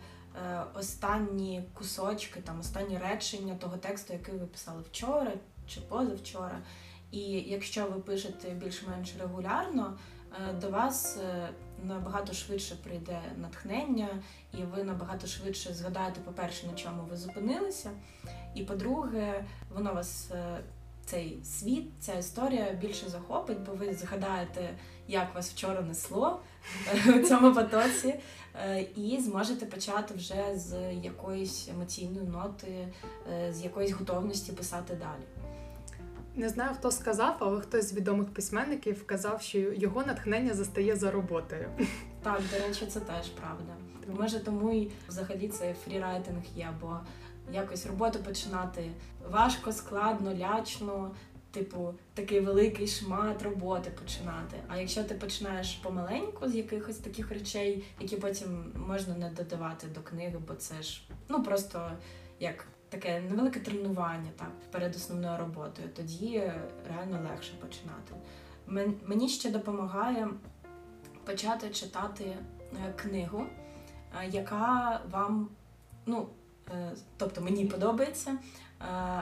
останні 0.74 1.64
кусочки, 1.74 2.40
там 2.40 2.60
останні 2.60 2.98
речення 2.98 3.54
того 3.54 3.76
тексту, 3.76 4.12
який 4.12 4.34
ви 4.34 4.46
писали 4.46 4.82
вчора 4.90 5.32
чи 5.66 5.80
позавчора. 5.80 6.58
І 7.10 7.20
якщо 7.30 7.86
ви 7.86 8.00
пишете 8.00 8.50
більш-менш 8.50 9.14
регулярно, 9.20 9.98
до 10.60 10.70
вас 10.70 11.16
е, 11.16 11.48
набагато 11.84 12.32
швидше 12.32 12.74
прийде 12.84 13.20
натхнення, 13.36 14.08
і 14.58 14.62
ви 14.62 14.84
набагато 14.84 15.26
швидше 15.26 15.74
згадаєте, 15.74 16.20
по-перше, 16.20 16.66
на 16.66 16.72
чому 16.72 17.02
ви 17.10 17.16
зупинилися, 17.16 17.90
І 18.54 18.62
по-друге, 18.64 19.44
воно 19.74 19.94
вас 19.94 20.30
е, 20.30 20.60
цей 21.04 21.40
світ, 21.44 21.84
ця 22.00 22.14
історія 22.14 22.72
більше 22.72 23.08
захопить, 23.08 23.60
бо 23.60 23.72
ви 23.72 23.94
згадаєте, 23.94 24.74
як 25.08 25.34
вас 25.34 25.50
вчора 25.50 25.80
несло 25.80 26.40
у 27.16 27.18
цьому 27.18 27.54
потоці, 27.54 28.14
е, 28.54 28.86
і 28.96 29.20
зможете 29.20 29.66
почати 29.66 30.14
вже 30.14 30.44
з 30.54 30.92
якоїсь 30.92 31.68
емоційної 31.68 32.26
ноти, 32.26 32.88
е, 33.32 33.52
з 33.52 33.64
якоїсь 33.64 33.92
готовності 33.92 34.52
писати 34.52 34.94
далі. 34.94 35.39
Не 36.40 36.48
знаю, 36.48 36.74
хто 36.74 36.90
сказав, 36.90 37.36
але 37.38 37.60
хтось 37.60 37.88
з 37.88 37.94
відомих 37.94 38.28
письменників 38.28 39.06
казав, 39.06 39.42
що 39.42 39.58
його 39.58 40.04
натхнення 40.04 40.54
застає 40.54 40.96
за 40.96 41.10
роботою. 41.10 41.68
Так, 42.22 42.40
до 42.52 42.66
речі, 42.66 42.86
це 42.86 43.00
теж 43.00 43.28
правда. 43.28 43.76
Може, 44.18 44.40
тому 44.40 44.72
і 44.72 44.90
взагалі 45.08 45.48
це 45.48 45.74
фрірайтинг 45.84 46.42
є, 46.56 46.68
бо 46.80 46.96
якось 47.52 47.86
роботу 47.86 48.18
починати 48.18 48.90
важко, 49.30 49.72
складно, 49.72 50.34
лячно, 50.34 51.14
типу, 51.50 51.94
такий 52.14 52.40
великий 52.40 52.86
шмат 52.86 53.42
роботи 53.42 53.90
починати. 54.02 54.56
А 54.68 54.76
якщо 54.76 55.04
ти 55.04 55.14
починаєш 55.14 55.74
помаленьку 55.74 56.48
з 56.48 56.54
якихось 56.54 56.96
таких 56.96 57.30
речей, 57.30 57.84
які 58.00 58.16
потім 58.16 58.72
можна 58.88 59.14
не 59.14 59.30
додавати 59.30 59.86
до 59.94 60.00
книги, 60.00 60.38
бо 60.48 60.54
це 60.54 60.82
ж 60.82 61.02
ну 61.28 61.42
просто 61.42 61.90
як 62.38 62.66
таке 62.90 63.20
невелике 63.20 63.60
тренування 63.60 64.30
так, 64.36 64.50
перед 64.70 64.96
основною 64.96 65.38
роботою, 65.38 65.88
тоді 65.96 66.52
реально 66.88 67.28
легше 67.30 67.52
починати. 67.60 68.14
Мені 69.06 69.28
ще 69.28 69.50
допомагає 69.50 70.28
почати 71.24 71.70
читати 71.70 72.24
е, 72.24 72.92
книгу, 72.96 73.46
е, 74.20 74.28
яка 74.28 75.00
вам, 75.10 75.48
ну, 76.06 76.28
е, 76.70 76.92
тобто 77.16 77.40
мені 77.40 77.64
подобається, 77.64 78.38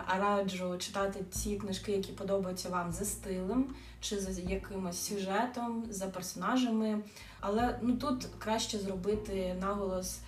а 0.06 0.18
раджу 0.18 0.78
читати 0.78 1.24
ті 1.30 1.56
книжки, 1.56 1.92
які 1.92 2.12
подобаються 2.12 2.68
вам 2.68 2.92
за 2.92 3.04
стилем, 3.04 3.74
чи 4.00 4.20
за 4.20 4.40
якимось 4.40 4.98
сюжетом, 4.98 5.84
за 5.90 6.06
персонажами. 6.06 7.02
Але 7.40 7.78
ну, 7.82 7.96
тут 7.96 8.26
краще 8.38 8.78
зробити 8.78 9.56
наголос 9.60 10.20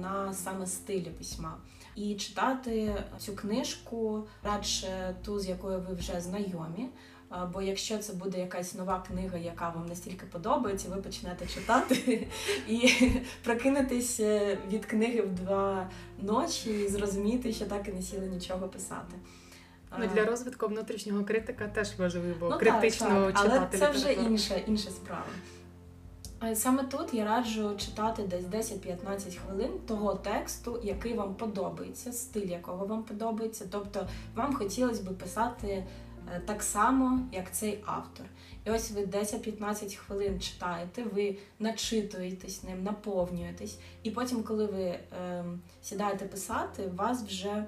на 0.00 0.32
саме 0.32 0.66
стилі 0.66 1.10
письма. 1.18 1.56
І 1.96 2.14
читати 2.14 2.94
цю 3.18 3.36
книжку 3.36 4.26
радше 4.42 5.16
ту, 5.24 5.40
з 5.40 5.48
якою 5.48 5.80
ви 5.80 5.94
вже 5.94 6.20
знайомі. 6.20 6.88
Бо 7.52 7.62
якщо 7.62 7.98
це 7.98 8.12
буде 8.12 8.38
якась 8.38 8.74
нова 8.74 9.04
книга, 9.08 9.38
яка 9.38 9.68
вам 9.68 9.86
настільки 9.86 10.26
подобається, 10.26 10.88
ви 10.88 11.02
почнете 11.02 11.46
читати 11.46 12.28
і 12.68 12.90
прокинетесь 13.44 14.20
е, 14.20 14.58
від 14.72 14.86
книги 14.86 15.20
в 15.20 15.34
два 15.34 15.90
ночі 16.18 16.70
і 16.70 16.88
зрозуміти, 16.88 17.52
що 17.52 17.64
так 17.64 17.88
і 17.88 17.92
не 17.92 18.02
сіли 18.02 18.26
нічого 18.26 18.68
писати. 18.68 19.14
Ну, 19.98 20.06
Для 20.14 20.24
розвитку 20.24 20.66
внутрішнього 20.66 21.24
критика 21.24 21.68
теж 21.68 21.98
важливо 21.98 22.48
ну, 22.50 22.58
критично 22.58 23.08
так, 23.08 23.34
так. 23.34 23.42
читати. 23.42 23.68
Але 23.70 23.78
це 23.78 23.90
вже 23.90 24.12
інша, 24.12 24.54
інша 24.54 24.90
справа. 24.90 25.26
Саме 26.54 26.84
тут 26.84 27.14
я 27.14 27.24
раджу 27.24 27.76
читати 27.76 28.22
десь 28.22 28.70
10-15 28.70 29.38
хвилин 29.38 29.70
того 29.86 30.14
тексту, 30.14 30.80
який 30.82 31.14
вам 31.14 31.34
подобається, 31.34 32.12
стиль 32.12 32.46
якого 32.46 32.86
вам 32.86 33.02
подобається. 33.02 33.64
Тобто 33.70 34.08
вам 34.34 34.54
хотілося 34.54 35.02
б 35.02 35.18
писати 35.18 35.84
Е, 36.32 36.40
так 36.46 36.62
само, 36.62 37.20
як 37.32 37.52
цей 37.52 37.82
автор. 37.86 38.26
І 38.66 38.70
ось 38.70 38.90
ви 38.90 39.04
10-15 39.04 39.96
хвилин 39.96 40.40
читаєте, 40.40 41.02
ви 41.02 41.36
начитуєтесь 41.58 42.62
ним, 42.62 42.82
наповнюєтесь, 42.82 43.78
і 44.02 44.10
потім, 44.10 44.42
коли 44.42 44.66
ви 44.66 44.82
е, 44.82 45.44
сідаєте 45.82 46.24
писати, 46.24 46.82
у 46.92 46.96
вас 46.96 47.22
вже 47.22 47.64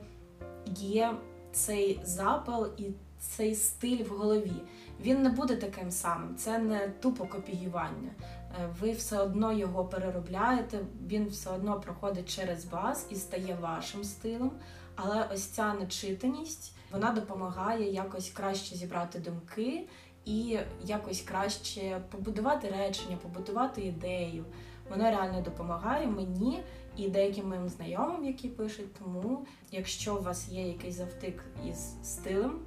є 0.77 1.17
цей 1.53 2.01
запал 2.05 2.69
і 2.79 2.85
цей 3.21 3.55
стиль 3.55 4.05
в 4.05 4.09
голові. 4.09 4.63
Він 5.01 5.23
не 5.23 5.29
буде 5.29 5.57
таким 5.57 5.91
самим, 5.91 6.37
це 6.37 6.59
не 6.59 6.89
тупо 6.89 7.27
копіювання. 7.27 8.11
Е, 8.21 8.69
ви 8.81 8.93
все 8.93 9.19
одно 9.19 9.53
його 9.53 9.85
переробляєте, 9.85 10.79
він 11.07 11.27
все 11.27 11.51
одно 11.51 11.81
проходить 11.81 12.37
через 12.37 12.65
вас 12.65 13.07
і 13.11 13.15
стає 13.15 13.59
вашим 13.61 14.05
стилем. 14.05 14.51
Але 14.97 15.29
ось 15.33 15.45
ця 15.45 15.75
начитаність 15.75 16.77
вона 16.93 17.13
допомагає 17.13 17.93
якось 17.93 18.31
краще 18.31 18.77
зібрати 18.77 19.19
думки 19.19 19.89
і 20.25 20.59
якось 20.85 21.21
краще 21.21 22.01
побудувати 22.11 22.69
речення, 22.69 23.17
побудувати 23.23 23.81
ідею. 23.81 24.45
Вона 24.91 25.11
реально 25.11 25.41
допомагає 25.41 26.07
мені 26.07 26.63
і 26.97 27.09
деяким 27.09 27.49
моїм 27.49 27.69
знайомим, 27.69 28.25
які 28.25 28.49
пишуть. 28.49 28.95
Тому, 28.95 29.47
якщо 29.71 30.17
у 30.17 30.23
вас 30.23 30.49
є 30.49 30.69
якийсь 30.69 30.95
завтик 30.95 31.45
із 31.69 31.95
стилем, 32.03 32.61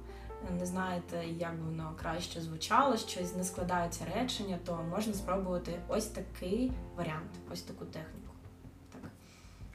не 0.58 0.66
знаєте, 0.66 1.24
як 1.26 1.52
воно 1.64 1.94
краще 1.98 2.40
звучало, 2.40 2.96
щось 2.96 3.36
не 3.36 3.44
складається 3.44 4.04
речення, 4.14 4.58
то 4.64 4.80
можна 4.90 5.14
спробувати 5.14 5.72
ось 5.88 6.06
такий 6.06 6.72
варіант, 6.96 7.30
ось 7.52 7.62
таку 7.62 7.84
техніку. 7.84 8.29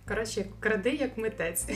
Коротше, 0.08 0.46
кради 0.60 0.90
як 0.90 1.18
митець. 1.18 1.68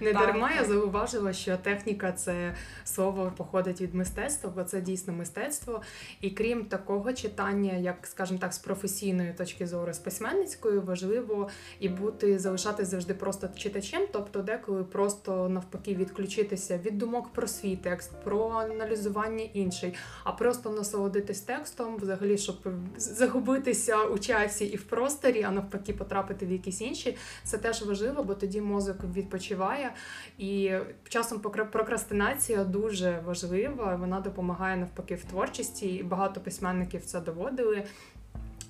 Не 0.00 0.12
так, 0.12 0.26
дарма 0.26 0.48
так. 0.48 0.56
я 0.56 0.64
зауважила, 0.64 1.32
що 1.32 1.56
техніка 1.56 2.12
це 2.12 2.54
слово 2.84 3.32
походить 3.36 3.80
від 3.80 3.94
мистецтва, 3.94 4.52
бо 4.54 4.64
це 4.64 4.80
дійсно 4.80 5.12
мистецтво. 5.12 5.82
І 6.20 6.30
крім 6.30 6.64
такого 6.64 7.12
читання, 7.12 7.72
як, 7.72 8.06
скажімо 8.06 8.38
так, 8.38 8.54
з 8.54 8.58
професійної 8.58 9.32
точки 9.32 9.66
зору, 9.66 9.92
з 9.92 9.98
письменницькою, 9.98 10.82
важливо 10.82 11.48
і 11.80 11.88
бути 11.88 12.38
залишатись 12.38 12.88
завжди 12.88 13.14
просто 13.14 13.48
читачем, 13.56 14.02
тобто 14.12 14.42
деколи 14.42 14.84
просто 14.84 15.48
навпаки 15.48 15.94
відключитися 15.94 16.78
від 16.78 16.98
думок 16.98 17.32
про 17.32 17.46
свій 17.46 17.76
текст, 17.76 18.10
про 18.24 18.48
аналізування 18.48 19.44
інший, 19.52 19.94
а 20.24 20.32
просто 20.32 20.70
насолодитись 20.70 21.40
текстом, 21.40 21.96
взагалі, 21.96 22.38
щоб 22.38 22.56
загубитися 22.96 24.04
у 24.04 24.18
часі 24.18 24.64
і 24.64 24.76
в 24.76 24.82
просторі, 24.82 25.42
а 25.42 25.50
навпаки, 25.50 25.92
потрапити 25.92 26.46
в 26.46 26.52
якісь 26.52 26.80
інші. 26.80 27.16
Це 27.44 27.58
те 27.58 27.71
теж 27.72 27.82
важливо, 27.82 28.24
бо 28.24 28.34
тоді 28.34 28.60
мозок 28.60 28.96
відпочиває. 29.14 29.94
І 30.38 30.72
часом 31.08 31.40
прокрастинація 31.72 32.64
дуже 32.64 33.22
важлива. 33.26 33.96
Вона 33.96 34.20
допомагає 34.20 34.76
навпаки 34.76 35.14
в 35.14 35.24
творчості. 35.24 35.86
І 35.86 36.02
багато 36.02 36.40
письменників 36.40 37.04
це 37.04 37.20
доводили. 37.20 37.84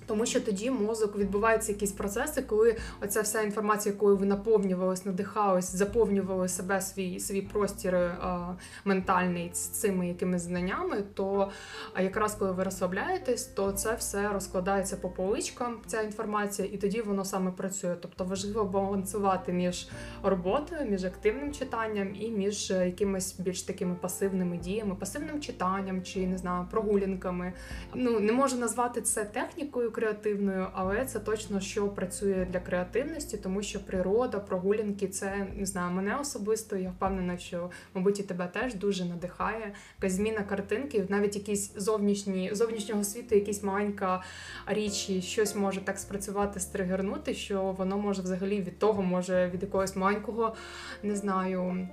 Тому 0.05 0.25
що 0.25 0.41
тоді 0.41 0.71
мозок 0.71 1.17
відбуваються 1.17 1.71
якісь 1.71 1.91
процеси, 1.91 2.41
коли 2.41 2.77
оця 3.01 3.21
вся 3.21 3.41
інформація, 3.41 3.93
якою 3.93 4.17
ви 4.17 4.25
наповнювались, 4.25 5.05
надихались, 5.05 5.75
заповнювали 5.75 6.47
себе 6.47 6.81
свій 6.81 7.19
свій 7.19 7.41
простір 7.41 7.95
а, 7.95 8.55
ментальний 8.85 9.51
з 9.53 9.59
цими 9.59 10.07
якимись 10.07 10.41
знаннями, 10.41 11.03
то 11.13 11.51
якраз 11.99 12.35
коли 12.35 12.51
ви 12.51 12.63
розслабляєтесь, 12.63 13.45
то 13.45 13.71
це 13.71 13.95
все 13.95 14.29
розкладається 14.33 14.97
по 14.97 15.09
поличкам, 15.09 15.77
ця 15.87 16.01
інформація, 16.01 16.67
і 16.71 16.77
тоді 16.77 17.01
воно 17.01 17.25
саме 17.25 17.51
працює. 17.51 17.95
Тобто 18.01 18.23
важливо 18.23 18.63
балансувати 18.65 19.53
між 19.53 19.87
роботою, 20.23 20.89
між 20.89 21.05
активним 21.05 21.53
читанням 21.53 22.15
і 22.15 22.31
між 22.31 22.69
якимись 22.69 23.39
більш 23.39 23.61
такими 23.61 23.95
пасивними 23.95 24.57
діями, 24.57 24.95
пасивним 24.95 25.41
читанням 25.41 26.03
чи 26.03 26.27
не 26.27 26.37
знаю, 26.37 26.67
прогулянками. 26.71 27.53
Ну 27.93 28.19
не 28.19 28.33
можу 28.33 28.57
назвати 28.57 29.01
це 29.01 29.25
технікою 29.25 29.91
креативною, 29.93 30.67
але 30.73 31.05
це 31.05 31.19
точно 31.19 31.59
що 31.59 31.87
працює 31.87 32.47
для 32.51 32.59
креативності, 32.59 33.37
тому 33.37 33.61
що 33.61 33.85
природа, 33.85 34.39
прогулянки 34.39 35.07
це 35.07 35.47
не 35.55 35.65
знаю, 35.65 35.93
мене 35.93 36.15
особисто. 36.15 36.77
Я 36.77 36.89
впевнена, 36.89 37.37
що 37.37 37.69
мабуть 37.93 38.19
і 38.19 38.23
тебе 38.23 38.47
теж 38.47 38.75
дуже 38.75 39.05
надихає. 39.05 39.73
Якась 40.01 40.13
зміна 40.13 40.43
картинки, 40.43 41.05
навіть 41.09 41.35
якісь 41.35 41.73
зовнішні 41.75 42.49
зовнішнього 42.53 43.03
світу, 43.03 43.35
якісь 43.35 43.63
маленька 43.63 44.23
річ, 44.67 45.23
щось 45.23 45.55
може 45.55 45.81
так 45.81 45.99
спрацювати, 45.99 46.59
стригернути, 46.59 47.33
що 47.33 47.63
воно 47.63 47.97
може 47.97 48.21
взагалі 48.21 48.61
від 48.61 48.79
того, 48.79 49.01
може 49.01 49.49
від 49.53 49.61
якогось 49.61 49.95
маленького, 49.95 50.55
не 51.03 51.15
знаю 51.15 51.87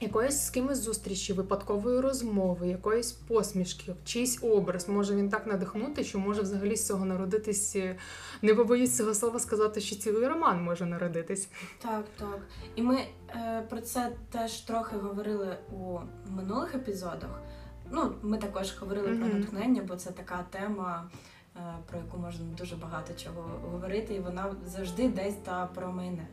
якоїсь 0.00 0.40
з 0.40 0.50
кимось 0.50 0.78
зустрічі, 0.78 1.32
випадкової 1.32 2.00
розмови, 2.00 2.68
якоїсь 2.68 3.12
посмішки, 3.12 3.94
чийсь 4.04 4.38
образ 4.42 4.88
може 4.88 5.16
він 5.16 5.28
так 5.28 5.46
надихнути, 5.46 6.04
що 6.04 6.18
може 6.18 6.42
взагалі 6.42 6.76
з 6.76 6.86
цього 6.86 7.04
народитись. 7.04 7.76
Е, 7.76 7.96
не 8.42 8.54
побоюсь 8.54 8.96
цього 8.96 9.14
слова 9.14 9.38
сказати, 9.38 9.80
що 9.80 9.96
цілий 9.96 10.28
роман 10.28 10.62
може 10.62 10.86
народитись. 10.86 11.48
Так, 11.82 12.04
так. 12.18 12.38
І 12.76 12.82
ми 12.82 12.98
е, 13.30 13.62
про 13.68 13.80
це 13.80 14.12
теж 14.30 14.60
трохи 14.60 14.96
говорили 14.96 15.56
у 15.72 15.98
минулих 16.30 16.74
епізодах. 16.74 17.42
Ну, 17.90 18.12
ми 18.22 18.38
також 18.38 18.78
говорили 18.78 19.08
mm-hmm. 19.08 19.30
про 19.30 19.38
натхнення, 19.38 19.82
бо 19.88 19.96
це 19.96 20.10
така 20.10 20.46
тема. 20.50 21.10
Е, 21.56 21.60
про 21.86 21.98
яку 21.98 22.18
можна 22.18 22.44
дуже 22.58 22.76
багато 22.76 23.14
чого 23.14 23.50
говорити, 23.70 24.14
і 24.14 24.20
вона 24.20 24.54
завжди 24.66 25.08
десь 25.08 25.34
та 25.34 25.66
про 25.66 25.92
мене. 25.92 26.26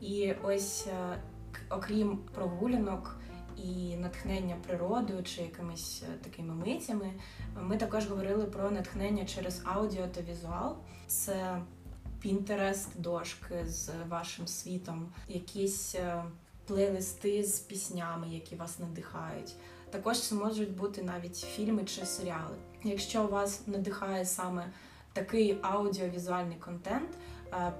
І 0.00 0.34
ось 0.42 0.86
е, 0.86 1.18
окрім 1.70 2.18
прогулянок 2.34 3.20
і 3.56 3.96
натхнення 3.96 4.56
природою 4.66 5.22
чи 5.22 5.42
якимись 5.42 6.02
е, 6.02 6.18
такими 6.24 6.54
митями, 6.54 7.12
ми 7.60 7.76
також 7.76 8.06
говорили 8.06 8.44
про 8.44 8.70
натхнення 8.70 9.24
через 9.24 9.62
аудіо 9.64 10.06
та 10.06 10.20
візуал. 10.20 10.76
Це 11.06 11.62
Пінтерест, 12.20 13.00
дошки 13.00 13.64
з 13.66 13.90
вашим 14.08 14.46
світом, 14.46 15.12
якісь 15.28 15.94
е, 15.94 16.24
плейлисти 16.66 17.44
з 17.44 17.60
піснями, 17.60 18.28
які 18.28 18.56
вас 18.56 18.78
надихають. 18.78 19.54
Також 19.90 20.20
це 20.20 20.34
можуть 20.34 20.76
бути 20.76 21.02
навіть 21.02 21.36
фільми 21.36 21.84
чи 21.84 22.06
серіали. 22.06 22.56
Якщо 22.84 23.26
вас 23.26 23.66
надихає 23.66 24.24
саме 24.24 24.72
такий 25.12 25.58
аудіовізуальний 25.62 26.56
контент, 26.56 27.10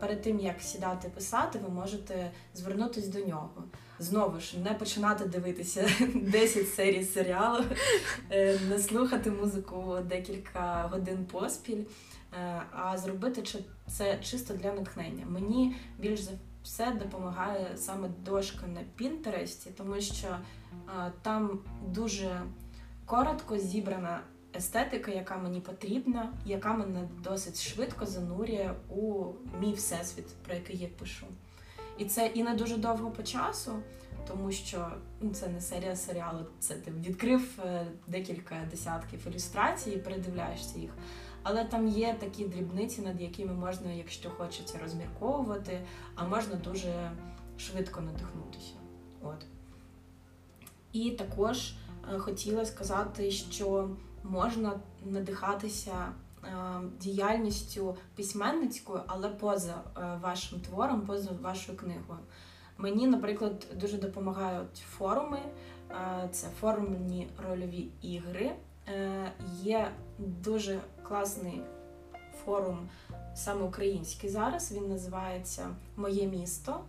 перед 0.01 0.23
тим 0.23 0.41
як 0.41 0.61
сідати 0.61 1.09
писати, 1.09 1.59
ви 1.59 1.69
можете 1.69 2.31
звернутися 2.55 3.09
до 3.09 3.27
нього. 3.27 3.65
Знову 3.99 4.41
ж 4.41 4.59
не 4.59 4.75
починати 4.75 5.25
дивитися 5.25 5.91
10 6.15 6.69
серій 6.75 7.05
серіалу, 7.05 7.65
е, 8.31 8.59
не 8.69 8.79
слухати 8.79 9.31
музику 9.31 9.99
декілька 10.05 10.89
годин 10.93 11.27
поспіль, 11.33 11.85
е, 12.33 12.63
а 12.73 12.99
зробити 12.99 13.43
це 13.87 14.19
чисто 14.23 14.55
для 14.55 14.73
натхнення. 14.73 15.27
Мені 15.27 15.77
більш 15.99 16.21
за 16.21 16.33
все 16.63 16.91
допомагає 16.91 17.77
саме 17.77 18.09
дошка 18.25 18.67
на 18.67 18.81
Пінтересті, 18.97 19.71
тому 19.77 20.01
що 20.01 20.29
е, 20.29 21.13
там 21.23 21.59
дуже 21.87 22.43
коротко 23.07 23.59
зібрана 23.59 24.21
естетика, 24.59 25.11
яка 25.11 25.37
мені 25.37 25.61
потрібна, 25.61 26.33
яка 26.47 26.73
мене 26.73 27.09
досить 27.25 27.63
швидко 27.63 28.07
занурює 28.07 28.75
у 28.89 29.25
мій 29.61 29.73
всесвіт, 29.73 30.27
про 30.47 30.55
який 30.55 30.77
я 30.77 30.89
пишу. 30.89 31.27
І 31.99 32.05
це 32.05 32.27
і 32.27 32.43
не 32.43 32.55
дуже 32.55 32.77
довго 32.77 33.11
по 33.11 33.23
часу, 33.23 33.73
тому 34.29 34.53
що 34.53 34.89
ну, 35.21 35.31
це 35.31 35.49
не 35.49 35.61
серія 35.61 35.97
серіалу, 35.97 36.47
це 36.59 36.75
ти 36.75 36.91
відкрив 36.91 37.61
е, 37.65 37.87
декілька 38.07 38.57
десятків 38.71 39.27
ілюстрацій 39.27 39.91
і 39.91 39.99
передивляєшся 39.99 40.79
їх. 40.79 40.91
Але 41.43 41.65
там 41.65 41.89
є 41.89 42.17
такі 42.21 42.45
дрібниці, 42.45 43.03
над 43.03 43.21
якими 43.21 43.53
можна, 43.53 43.93
якщо 43.93 44.31
хочеться, 44.31 44.79
розмірковувати, 44.83 45.81
а 46.15 46.29
можна 46.29 46.55
дуже 46.55 47.11
швидко 47.59 48.01
надихнутися. 48.01 48.75
От. 49.23 49.47
І 50.93 51.11
також 51.11 51.73
е, 52.15 52.19
хотіла 52.19 52.65
сказати, 52.65 53.31
що 53.31 53.91
можна 54.29 54.81
надихатися 55.05 56.13
е, 56.45 56.49
діяльністю 57.01 57.97
письменницькою, 58.17 59.03
але 59.07 59.29
поза 59.29 59.75
е, 59.75 60.19
вашим 60.23 60.61
твором, 60.61 61.01
поза 61.01 61.31
вашою 61.43 61.79
книгою. 61.79 62.19
Мені, 62.79 63.07
наприклад, 63.07 63.67
дуже 63.75 63.99
допомагають 63.99 64.77
форуми. 64.77 65.39
Е, 65.91 66.29
Це 66.33 66.47
форумні 66.61 67.29
рольові 67.49 67.89
ігри. 68.03 68.53
Є 69.63 69.91
дуже 70.19 70.81
класний 71.03 71.63
форум, 72.45 72.89
саме 73.35 73.63
український 73.63 74.31
зараз. 74.31 74.73
Він 74.73 74.89
називається 74.89 75.69
Моє 75.97 76.27
місто. 76.27 76.81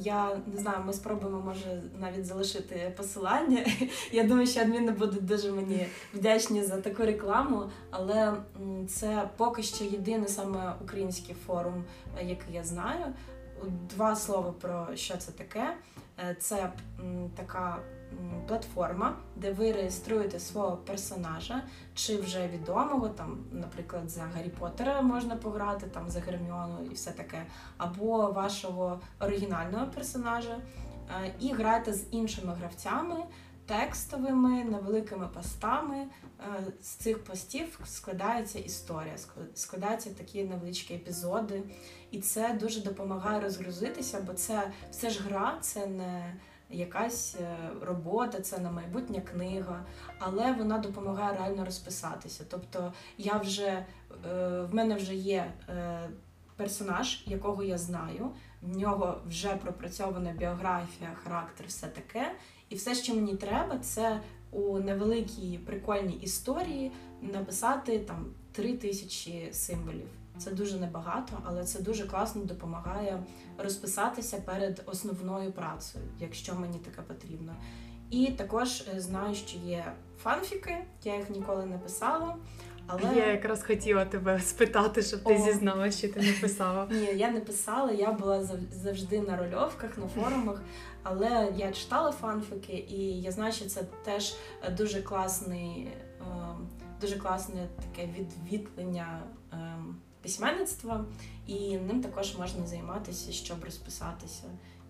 Я 0.00 0.40
не 0.54 0.60
знаю, 0.60 0.84
ми 0.86 0.92
спробуємо 0.92 1.40
може 1.40 1.82
навіть 2.00 2.26
залишити 2.26 2.94
посилання. 2.96 3.66
Я 4.12 4.24
думаю, 4.24 4.46
що 4.46 4.60
адміни 4.60 4.92
будуть 4.92 5.24
дуже 5.24 5.52
мені 5.52 5.86
вдячні 6.14 6.62
за 6.62 6.80
таку 6.80 7.02
рекламу, 7.02 7.70
але 7.90 8.32
це 8.88 9.28
поки 9.36 9.62
що 9.62 9.84
єдиний 9.84 10.28
саме 10.28 10.74
український 10.82 11.34
форум, 11.46 11.84
е, 12.18 12.24
який 12.24 12.54
я 12.54 12.64
знаю. 12.64 13.04
Два 13.94 14.16
слова 14.16 14.54
про 14.60 14.86
що 14.94 15.16
це 15.16 15.32
таке. 15.32 15.74
Е, 16.18 16.36
Це 16.40 16.72
така 17.36 17.78
платформа, 18.48 19.16
де 19.36 19.52
ви 19.52 19.72
реєструєте 19.72 20.40
свого 20.40 20.76
персонажа, 20.76 21.62
чи 21.94 22.16
вже 22.16 22.48
відомого, 22.48 23.08
там, 23.08 23.38
наприклад, 23.52 24.10
за 24.10 24.20
Гаррі 24.22 24.48
Поттера 24.48 25.02
можна 25.02 25.36
пограти, 25.36 25.86
там 25.86 26.10
за 26.10 26.20
Герміону 26.20 26.78
і 26.90 26.94
все 26.94 27.10
таке, 27.10 27.46
або 27.76 28.30
вашого 28.30 29.00
оригінального 29.20 29.86
персонажа, 29.86 30.58
е, 31.24 31.34
і 31.40 31.52
граєте 31.52 31.92
з 31.92 32.06
іншими 32.10 32.54
гравцями. 32.54 33.16
Текстовими 33.66 34.64
невеликими 34.64 35.28
постами 35.28 36.06
Е, 36.42 36.72
з 36.82 36.88
цих 36.88 37.24
постів 37.24 37.80
складається 37.84 38.58
історія, 38.58 39.14
складаються 39.54 40.10
такі 40.10 40.44
невеличкі 40.44 40.94
епізоди, 40.94 41.62
і 42.10 42.20
це 42.20 42.58
дуже 42.60 42.80
допомагає 42.80 43.40
розгрузитися, 43.40 44.20
бо 44.26 44.32
це 44.32 44.72
все 44.90 45.10
ж 45.10 45.22
гра, 45.22 45.58
це 45.60 45.86
не 45.86 46.34
якась 46.72 47.36
е, 47.40 47.56
робота, 47.80 48.40
це 48.40 48.58
не 48.58 48.70
майбутня 48.70 49.20
книга, 49.20 49.84
але 50.18 50.52
вона 50.52 50.78
допомагає 50.78 51.38
реально 51.38 51.64
розписатися. 51.64 52.44
Тобто 52.50 52.92
я 53.18 53.36
вже 53.36 53.66
е, 53.66 53.86
в 54.62 54.74
мене 54.74 54.94
вже 54.94 55.14
є 55.14 55.52
е, 55.68 56.08
персонаж, 56.56 57.22
якого 57.26 57.62
я 57.62 57.78
знаю, 57.78 58.30
в 58.62 58.76
нього 58.76 59.20
вже 59.26 59.48
пропрацьована 59.48 60.32
біографія, 60.32 61.10
характер, 61.24 61.66
все 61.68 61.86
таке. 61.86 62.32
І 62.68 62.74
все, 62.74 62.94
що 62.94 63.14
мені 63.14 63.36
треба, 63.36 63.78
це 63.78 64.20
у 64.50 64.78
невеликій 64.78 65.58
прикольній 65.66 66.16
історії 66.16 66.92
написати 67.22 67.98
там 67.98 68.26
три 68.52 68.76
тисячі 68.76 69.52
символів. 69.52 70.08
Це 70.38 70.50
дуже 70.50 70.78
небагато, 70.78 71.38
але 71.44 71.64
це 71.64 71.82
дуже 71.82 72.06
класно 72.06 72.44
допомагає 72.44 73.22
розписатися 73.58 74.36
перед 74.36 74.82
основною 74.86 75.52
працею, 75.52 76.04
якщо 76.20 76.54
мені 76.54 76.78
таке 76.78 77.02
потрібно. 77.02 77.54
І 78.10 78.26
також 78.26 78.80
е, 78.80 79.00
знаю, 79.00 79.34
що 79.34 79.58
є 79.58 79.92
фанфіки, 80.22 80.84
я 81.04 81.16
їх 81.16 81.30
ніколи 81.30 81.66
не 81.66 81.78
писала. 81.78 82.36
Але 82.86 83.16
Я 83.16 83.26
якраз 83.26 83.62
хотіла 83.62 84.04
тебе 84.04 84.40
спитати, 84.40 85.02
щоб 85.02 85.22
ти 85.24 85.34
О. 85.34 85.38
зізналася, 85.38 85.98
що 85.98 86.08
ти 86.08 86.20
не 86.20 86.32
писала. 86.32 86.86
Ні, 86.90 87.06
я 87.16 87.30
не 87.30 87.40
писала, 87.40 87.92
я 87.92 88.12
була 88.12 88.42
завжди 88.72 89.20
на 89.20 89.36
рольовках, 89.36 89.98
на 89.98 90.06
форумах, 90.06 90.62
але 91.02 91.52
я 91.56 91.72
читала 91.72 92.12
фанфіки, 92.12 92.86
і 92.88 93.20
я 93.20 93.32
знаю, 93.32 93.52
що 93.52 93.64
це 93.64 93.82
теж 94.04 94.34
дуже 94.76 95.02
класний, 95.02 95.88
е, 96.20 96.24
дуже 97.00 97.16
класне 97.16 97.68
таке 97.76 98.08
відвітлення 98.18 99.22
е, 99.52 99.56
письменництва, 100.22 101.04
і 101.46 101.76
ним 101.76 102.02
також 102.02 102.36
можна 102.38 102.66
займатися, 102.66 103.32
щоб 103.32 103.64
розписатися, 103.64 104.44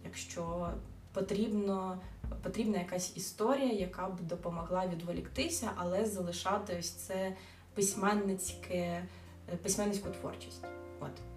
якщо 0.04 0.70
потрібно. 1.12 2.00
Потрібна 2.42 2.78
якась 2.78 3.16
історія, 3.16 3.72
яка 3.72 4.08
б 4.08 4.20
допомогла 4.20 4.86
відволіктися, 4.86 5.70
але 5.76 6.06
залишати 6.06 6.76
ось 6.78 6.90
це 6.90 7.36
письменницьке, 7.74 9.04
письменницьку 9.62 10.08
творчість. 10.10 10.64
От. 11.00 11.31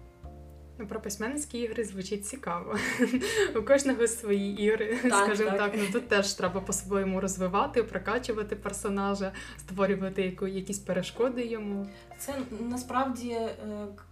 Ну, 0.78 0.86
про 0.86 1.00
письменницькі 1.00 1.58
ігри 1.58 1.84
звучить 1.84 2.26
цікаво. 2.26 2.76
У 3.56 3.62
кожного 3.62 4.06
свої 4.06 4.62
ігри, 4.62 4.98
Так, 5.02 5.12
скажімо 5.24 5.50
так. 5.50 5.58
так. 5.58 5.72
Ну 5.76 5.84
тут 5.92 6.08
теж 6.08 6.32
треба 6.32 6.60
по-своєму 6.60 7.20
розвивати, 7.20 7.82
прокачувати 7.82 8.56
персонажа, 8.56 9.32
створювати 9.58 10.36
якісь 10.48 10.78
перешкоди 10.78 11.46
йому. 11.46 11.86
Це 12.18 12.34
насправді 12.60 13.30
е, 13.30 13.54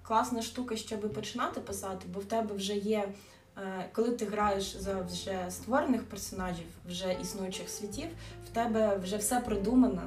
класна 0.02 0.42
штука, 0.42 0.76
щоб 0.76 1.12
починати 1.12 1.60
писати, 1.60 2.06
бо 2.14 2.20
в 2.20 2.24
тебе 2.24 2.54
вже 2.54 2.74
є. 2.74 3.08
е, 3.58 3.88
Коли 3.92 4.10
ти 4.10 4.24
граєш 4.24 4.76
за 4.76 5.00
вже 5.00 5.46
створених 5.50 6.02
персонажів, 6.04 6.66
вже 6.88 7.16
існуючих 7.22 7.68
світів, 7.68 8.08
в 8.46 8.48
тебе 8.54 8.96
вже 8.96 9.16
все 9.16 9.40
продумано, 9.40 10.02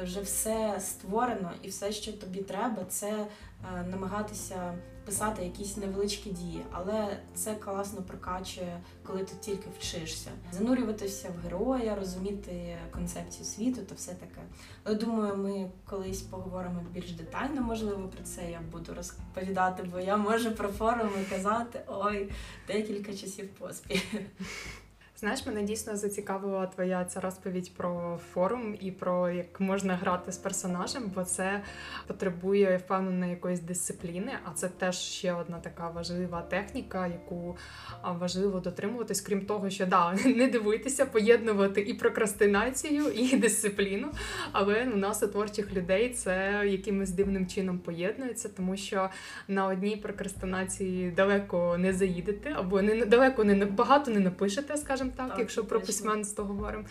е, 0.00 0.04
вже 0.04 0.20
все 0.20 0.76
створено, 0.80 1.50
і 1.62 1.68
все, 1.68 1.92
що 1.92 2.12
тобі 2.12 2.38
треба, 2.42 2.84
це 2.88 3.08
е, 3.08 3.26
намагатися 3.90 4.74
писати 5.08 5.44
якісь 5.44 5.76
невеличкі 5.76 6.30
дії. 6.30 6.64
Але 6.72 7.16
це 7.34 7.54
класно 7.54 8.02
прокачує, 8.02 8.80
коли 9.02 9.24
ти 9.24 9.32
тільки 9.40 9.68
вчишся. 9.78 10.30
Занурюватися 10.52 11.28
в 11.28 11.44
героя, 11.44 11.94
розуміти 11.94 12.76
концепцію 12.92 13.44
світу 13.44 13.80
та 13.88 13.94
все 13.94 14.14
таке. 14.14 14.40
Але 14.84 14.94
думаю, 14.94 15.36
ми 15.36 15.70
колись 15.90 16.22
поговоримо 16.22 16.84
більш 16.92 17.10
детально, 17.12 17.60
можливо, 17.62 18.08
про 18.08 18.24
це 18.24 18.50
я 18.50 18.60
буду 18.72 18.94
розповідати, 18.94 19.82
бо 19.92 20.00
я 20.00 20.16
можу 20.16 20.52
про 20.52 20.68
форуми 20.68 21.24
казати 21.30 21.80
ой 21.86 22.32
декілька 22.66 23.14
часів 23.14 23.48
поспіль. 23.48 24.00
Знаєш, 25.20 25.46
мене 25.46 25.62
дійсно 25.62 25.96
зацікавила 25.96 26.66
твоя 26.66 27.04
ця 27.04 27.20
розповідь 27.20 27.72
про 27.76 28.20
форум 28.32 28.76
і 28.80 28.90
про 28.90 29.30
як 29.30 29.60
можна 29.60 29.96
грати 29.96 30.32
з 30.32 30.38
персонажем, 30.38 31.12
бо 31.14 31.24
це 31.24 31.62
потребує 32.06 32.76
впевненої 32.76 33.30
якоїсь 33.30 33.60
дисципліни, 33.60 34.32
а 34.44 34.50
це 34.50 34.68
теж 34.68 34.96
ще 34.96 35.32
одна 35.32 35.58
така 35.58 35.90
важлива 35.90 36.42
техніка, 36.42 37.06
яку 37.06 37.56
важливо 38.04 38.60
дотримуватись. 38.60 39.20
Крім 39.20 39.46
того, 39.46 39.70
що 39.70 39.86
да, 39.86 40.12
не 40.24 40.48
дивуйтеся, 40.48 41.06
поєднувати 41.06 41.80
і 41.80 41.94
прокрастинацію, 41.94 43.08
і 43.08 43.36
дисципліну. 43.38 44.08
Але 44.52 44.84
у 44.94 44.96
нас 44.96 45.22
у 45.22 45.28
творчих 45.28 45.72
людей 45.72 46.10
це 46.10 46.62
якимось 46.66 47.10
дивним 47.10 47.46
чином 47.46 47.78
поєднується, 47.78 48.48
тому 48.48 48.76
що 48.76 49.10
на 49.48 49.66
одній 49.66 49.96
прокрастинації 49.96 51.10
далеко 51.10 51.78
не 51.78 51.92
заїдете, 51.92 52.52
або 52.56 52.82
не 52.82 53.06
далеко 53.06 53.44
не 53.44 53.66
багато 53.66 54.10
не 54.10 54.20
напишете, 54.20 54.76
скажімо 54.76 55.07
скажімо 55.08 55.12
так, 55.16 55.28
Так, 55.28 55.38
якщо 55.38 55.64
про 55.64 55.78
точно. 55.78 55.86
письменництво 55.86 56.44
говоримо. 56.44 56.84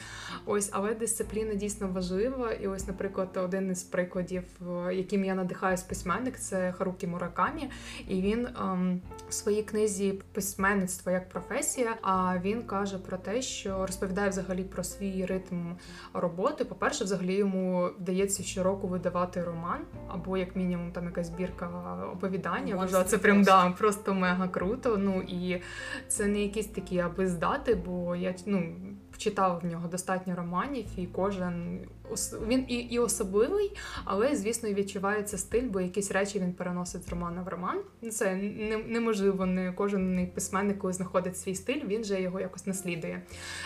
Ось, 0.46 0.70
але 0.72 0.94
дисципліна 0.94 1.54
дійсно 1.54 1.88
важлива. 1.88 2.52
І 2.52 2.68
ось, 2.68 2.88
наприклад, 2.88 3.30
один 3.44 3.72
із 3.72 3.84
прикладів, 3.84 4.44
е, 4.88 4.96
яким 4.96 5.26
я 5.26 5.36
надихаюсь 5.36 5.82
письменник, 5.82 6.40
це 6.40 6.72
Харукі 6.72 7.08
Муракамі. 7.08 7.70
І 8.08 8.22
він 8.22 8.48
ем, 8.62 9.02
в 9.30 9.34
своїй 9.34 9.64
книзі 9.64 10.22
письменництво 10.34 11.12
як 11.12 11.30
професія. 11.30 11.96
А 12.02 12.38
він 12.44 12.64
каже 12.64 12.98
про 12.98 13.18
те, 13.18 13.42
що 13.42 13.86
розповідає 13.86 14.30
взагалі 14.30 14.64
про 14.64 14.84
свій 14.84 15.26
ритм 15.26 15.72
роботи. 16.14 16.66
По-перше, 16.66 17.04
взагалі 17.04 17.34
йому 17.34 17.90
вдається 18.00 18.44
щороку 18.44 18.88
видавати 18.88 19.44
роман, 19.44 19.80
або 20.08 20.38
як 20.38 20.56
мінімум 20.56 20.92
там 20.92 21.06
якась 21.06 21.28
збірка 21.28 21.70
оповідання. 22.14 22.76
Вважаю, 22.76 23.04
це 23.04 23.18
прям 23.18 23.44
да, 23.44 23.72
просто 23.72 24.14
мега 24.14 24.48
круто. 24.48 24.98
Ну 24.98 25.22
і 25.22 25.62
це 26.08 26.26
не 26.26 26.42
якісь 26.42 26.68
такі 26.68 27.00
аби 27.00 27.28
здати, 27.28 27.76
бо 27.76 28.07
я 28.16 28.36
ну. 28.46 28.74
Читала 29.18 29.56
в 29.56 29.66
нього 29.66 29.88
достатньо 29.88 30.36
романів, 30.36 30.86
і 30.98 31.06
кожен 31.06 31.80
він 32.48 32.66
і, 32.68 32.76
і 32.76 33.00
особливий, 33.00 33.78
але 34.06 34.36
звісно 34.36 34.70
відчувається 34.70 35.38
стиль, 35.38 35.70
бо 35.70 35.82
якісь 35.82 36.12
речі 36.12 36.40
він 36.40 36.54
переносить 36.54 37.04
з 37.04 37.10
романа 37.10 37.42
в 37.42 37.48
роман. 37.48 37.82
Ну, 38.02 38.12
Це 38.12 38.36
неможливо. 38.88 39.46
Не 39.46 39.74
кожен 39.74 40.28
письменник, 40.36 40.80
коли 40.80 40.94
знаходить 40.94 41.38
свій 41.38 41.56
стиль, 41.56 41.82
він 41.86 42.04
же 42.04 42.22
його 42.22 42.40
якось 42.40 42.68
наслідує. 42.68 43.22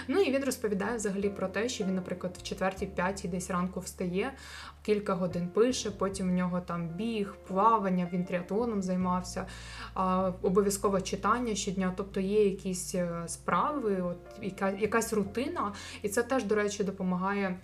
Ну 0.08 0.22
і 0.22 0.32
він 0.32 0.44
розповідає 0.44 0.98
взагалі 0.98 1.30
про 1.30 1.48
те, 1.48 1.70
що 1.70 1.84
він, 1.84 1.96
наприклад, 1.96 2.38
в 2.40 2.44
четвертій, 2.44 2.86
п'ятій 2.86 3.28
десь 3.28 3.50
ранку 3.50 3.80
встає, 3.80 4.34
кілька 4.82 5.14
годин 5.14 5.48
пише, 5.48 5.92
потім 5.92 6.30
в 6.30 6.34
нього 6.34 6.62
там 6.62 6.88
біг, 6.88 7.36
плавання, 7.48 8.10
він 8.14 8.26
тріатлоном 8.26 8.82
займався, 8.82 9.46
а, 9.94 10.32
обов'язково 10.42 11.02
читання 11.02 11.56
щодня. 11.56 11.94
Тобто 11.98 12.20
є 12.20 12.46
якісь 12.46 12.96
е, 12.96 13.24
справи, 13.28 14.02
от 14.02 14.18
яка, 14.42 14.70
якась 14.70 15.14
рутина, 15.14 15.74
і 16.02 16.10
це 16.10 16.24
теж, 16.24 16.44
до 16.44 16.56
речі, 16.56 16.84
допомагає. 16.84 17.60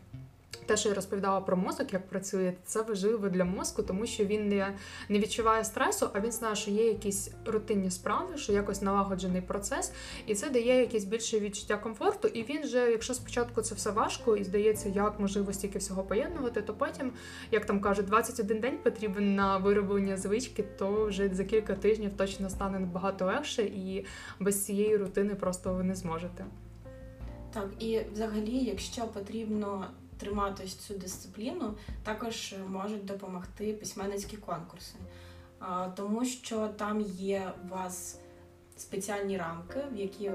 Те, 0.68 0.78
що 0.78 0.90
я 0.90 0.96
розповідала 0.96 1.42
про 1.42 1.58
мозок, 1.58 1.94
як 1.94 2.08
працює, 2.08 2.54
це 2.66 2.82
важливо 2.82 3.30
для 3.30 3.46
мозку, 3.46 3.84
тому 3.84 4.06
що 4.06 4.26
він 4.26 4.50
не, 4.50 4.74
не 5.10 5.20
відчуває 5.20 5.64
стресу, 5.64 6.10
а 6.14 6.20
він 6.20 6.32
знає, 6.32 6.56
що 6.56 6.72
є 6.72 6.88
якісь 6.88 7.32
рутинні 7.46 7.92
справи, 7.92 8.38
що 8.38 8.54
якось 8.54 8.82
налагоджений 8.82 9.42
процес, 9.42 9.92
і 10.26 10.36
це 10.36 10.50
дає 10.50 10.80
якесь 10.80 11.06
більше 11.06 11.40
відчуття 11.40 11.78
комфорту. 11.78 12.28
І 12.28 12.44
він 12.44 12.68
же, 12.68 12.92
якщо 12.92 13.14
спочатку 13.14 13.62
це 13.62 13.76
все 13.76 13.92
важко 13.92 14.38
і 14.38 14.44
здається, 14.44 14.90
як 14.90 15.20
можливо 15.20 15.54
стільки 15.54 15.80
всього 15.80 16.04
поєднувати, 16.04 16.62
то 16.62 16.74
потім, 16.74 17.12
як 17.52 17.66
там 17.66 17.82
кажуть, 17.82 18.06
21 18.06 18.60
день 18.60 18.78
потрібен 18.84 19.36
на 19.36 19.58
вироблення 19.58 20.18
звички, 20.18 20.64
то 20.64 21.06
вже 21.06 21.30
за 21.34 21.44
кілька 21.44 21.76
тижнів 21.76 22.12
точно 22.18 22.50
стане 22.50 22.80
набагато 22.80 23.26
легше, 23.26 23.62
і 23.62 24.06
без 24.40 24.66
цієї 24.66 24.98
рутини 24.98 25.36
просто 25.36 25.74
ви 25.74 25.84
не 25.84 25.96
зможете. 25.96 26.46
Так, 27.54 27.70
і 27.80 28.00
взагалі, 28.14 28.58
якщо 28.58 29.02
потрібно 29.02 29.88
триматись 30.18 30.76
цю 30.76 30.94
дисципліну, 30.94 31.74
також 32.04 32.56
можуть 32.68 33.06
допомогти 33.06 33.74
письменницькі 33.74 34.38
конкурси, 34.38 34.96
тому 35.96 36.26
що 36.26 36.68
там 36.68 37.02
є 37.02 37.54
у 37.66 37.68
вас 37.68 38.20
спеціальні 38.78 39.38
рамки, 39.38 39.80
в 39.92 39.96
які 39.96 40.32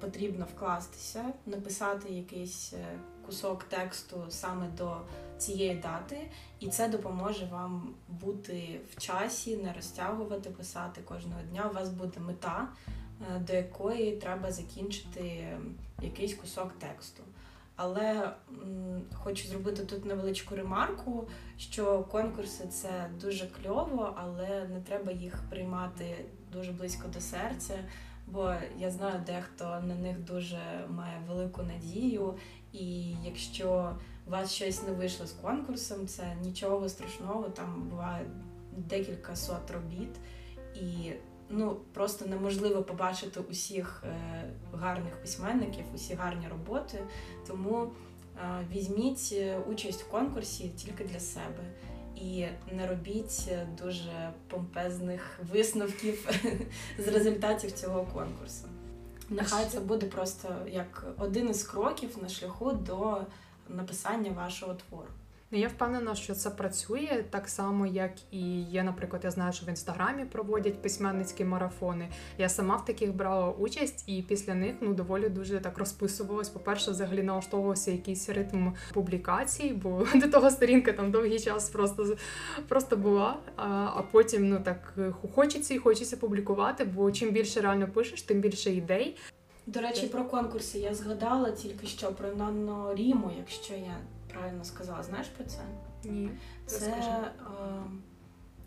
потрібно 0.00 0.46
вкластися, 0.56 1.24
написати 1.46 2.12
якийсь 2.12 2.72
е, 2.72 2.98
кусок 3.26 3.64
тексту 3.64 4.24
саме 4.28 4.68
до 4.78 4.96
цієї 5.38 5.74
дати, 5.74 6.30
і 6.60 6.68
це 6.68 6.88
допоможе 6.88 7.46
вам 7.46 7.94
бути 8.08 8.80
в 8.90 9.00
часі, 9.00 9.56
не 9.56 9.72
розтягувати, 9.72 10.50
писати 10.50 11.00
кожного 11.04 11.40
дня. 11.42 11.68
У 11.70 11.74
вас 11.74 11.88
буде 11.88 12.20
мета, 12.20 12.68
е, 13.20 13.38
до 13.38 13.52
якої 13.52 14.16
треба 14.16 14.52
закінчити 14.52 15.56
якийсь 16.02 16.34
кусок 16.34 16.72
тексту. 16.72 17.22
Але 17.76 18.32
м, 18.62 19.02
хочу 19.14 19.48
зробити 19.48 19.84
тут 19.84 20.04
невеличку 20.04 20.56
ремарку, 20.56 21.28
що 21.58 22.02
конкурси 22.02 22.66
це 22.66 23.10
дуже 23.20 23.46
кльово, 23.46 24.14
але 24.16 24.68
не 24.68 24.80
треба 24.80 25.12
їх 25.12 25.42
приймати 25.50 26.24
дуже 26.52 26.72
близько 26.72 27.08
до 27.08 27.20
серця, 27.20 27.74
бо 28.26 28.54
я 28.78 28.90
знаю, 28.90 29.22
дехто 29.26 29.64
на 29.64 29.94
них 29.94 30.24
дуже 30.24 30.86
має 30.88 31.22
велику 31.28 31.62
надію. 31.62 32.34
І 32.72 33.10
якщо 33.24 33.96
у 34.26 34.30
вас 34.30 34.52
щось 34.52 34.82
не 34.82 34.92
вийшло 34.92 35.26
з 35.26 35.32
конкурсом, 35.32 36.06
це 36.06 36.36
нічого 36.42 36.88
страшного, 36.88 37.42
там 37.42 37.82
буває 37.82 38.26
декілька 38.76 39.36
сот 39.36 39.70
робіт, 39.70 40.16
і 40.74 41.12
ну 41.50 41.76
просто 41.92 42.26
неможливо 42.26 42.82
побачити 42.82 43.40
усіх 43.40 44.02
е, 44.06 44.50
гарних 44.72 45.20
письменників, 45.20 45.84
усі 45.94 46.14
гарні 46.14 46.48
роботи. 46.48 46.98
Тому 47.46 47.82
е, 47.82 48.66
візьміть 48.72 49.28
е, 49.32 49.58
участь 49.58 50.02
в 50.02 50.10
конкурсі 50.10 50.68
тільки 50.68 51.04
для 51.04 51.20
себе. 51.20 51.64
І 52.16 52.46
не 52.72 52.86
робіть 52.86 53.48
дуже 53.82 54.32
помпезних 54.48 55.40
висновків 55.52 56.28
з 56.98 57.08
результатів 57.08 57.72
цього 57.72 58.04
конкурсу. 58.14 58.68
Нехай 59.30 59.66
це 59.66 59.80
буде 59.80 60.06
просто 60.06 60.56
як 60.70 61.06
один 61.18 61.50
із 61.50 61.64
кроків 61.64 62.16
на 62.22 62.28
шляху 62.28 62.72
до 62.72 63.20
написання 63.68 64.30
вашого 64.30 64.74
твору. 64.74 65.08
Ну, 65.54 65.60
Я 65.60 65.68
впевнена, 65.68 66.14
що 66.14 66.34
це 66.34 66.50
працює 66.50 67.24
так 67.30 67.48
само, 67.48 67.86
як 67.86 68.12
і 68.30 68.60
є, 68.60 68.82
наприклад, 68.82 69.24
я 69.24 69.30
знаю, 69.30 69.52
що 69.52 69.66
в 69.66 69.68
інстаграмі 69.68 70.24
проводять 70.24 70.82
письменницькі 70.82 71.44
марафони. 71.44 72.08
Я 72.38 72.48
сама 72.48 72.76
в 72.76 72.84
таких 72.84 73.14
брала 73.14 73.50
участь, 73.50 74.04
і 74.06 74.22
після 74.22 74.54
них 74.54 74.74
ну 74.80 74.94
доволі 74.94 75.28
дуже 75.28 75.60
так 75.60 75.78
розписувалась. 75.78 76.48
По-перше, 76.48 76.90
взагалі 76.90 77.22
налаштовувався 77.22 77.90
якийсь 77.90 78.28
ритм 78.28 78.68
публікацій, 78.92 79.72
бо 79.82 80.06
до 80.14 80.28
того 80.28 80.50
сторінка 80.50 80.92
там 80.92 81.10
довгий 81.10 81.40
час 81.40 81.70
просто 81.70 82.16
просто 82.68 82.96
була. 82.96 83.36
А, 83.56 83.66
а 83.96 84.02
потім 84.10 84.48
ну 84.48 84.60
так 84.60 84.94
хочеться 85.34 85.74
і 85.74 85.78
хочеться 85.78 86.16
публікувати, 86.16 86.84
бо 86.84 87.12
чим 87.12 87.30
більше 87.30 87.60
реально 87.60 87.88
пишеш, 87.88 88.22
тим 88.22 88.40
більше 88.40 88.70
ідей. 88.70 89.16
До 89.66 89.80
речі, 89.80 90.06
про 90.06 90.24
конкурси 90.24 90.78
я 90.78 90.94
згадала 90.94 91.50
тільки 91.50 91.86
що 91.86 92.12
про 92.12 92.28
NaNoRimo, 92.28 93.30
якщо 93.38 93.74
я 93.74 93.96
правильно 94.34 94.64
сказала. 94.64 95.02
Знаєш 95.02 95.28
про 95.28 95.44
це? 95.44 95.58
Ні, 96.04 96.30
Це, 96.66 96.90
е, 96.90 97.32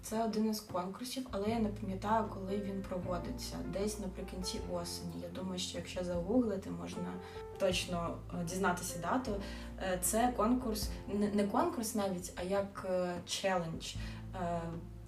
це 0.01 0.23
один 0.23 0.49
із 0.49 0.60
конкурсів, 0.60 1.27
але 1.32 1.49
я 1.49 1.60
не 1.60 1.69
пам'ятаю, 1.69 2.25
коли 2.34 2.58
він 2.58 2.82
проводиться. 2.89 3.56
Десь 3.73 3.99
наприкінці 3.99 4.60
осені. 4.73 5.13
Я 5.23 5.30
думаю, 5.30 5.60
що 5.60 5.77
якщо 5.77 6.03
загуглити, 6.03 6.69
можна 6.69 7.13
точно 7.60 8.17
е, 8.41 8.43
дізнатися 8.45 8.99
дату. 8.99 9.32
Е, 9.80 9.99
Це 10.01 10.34
конкурс, 10.38 10.89
не- 11.34 11.43
конкурс 11.47 11.95
навіть, 11.95 12.34
а 12.36 12.43
як 12.43 12.88
челендж. 13.25 13.93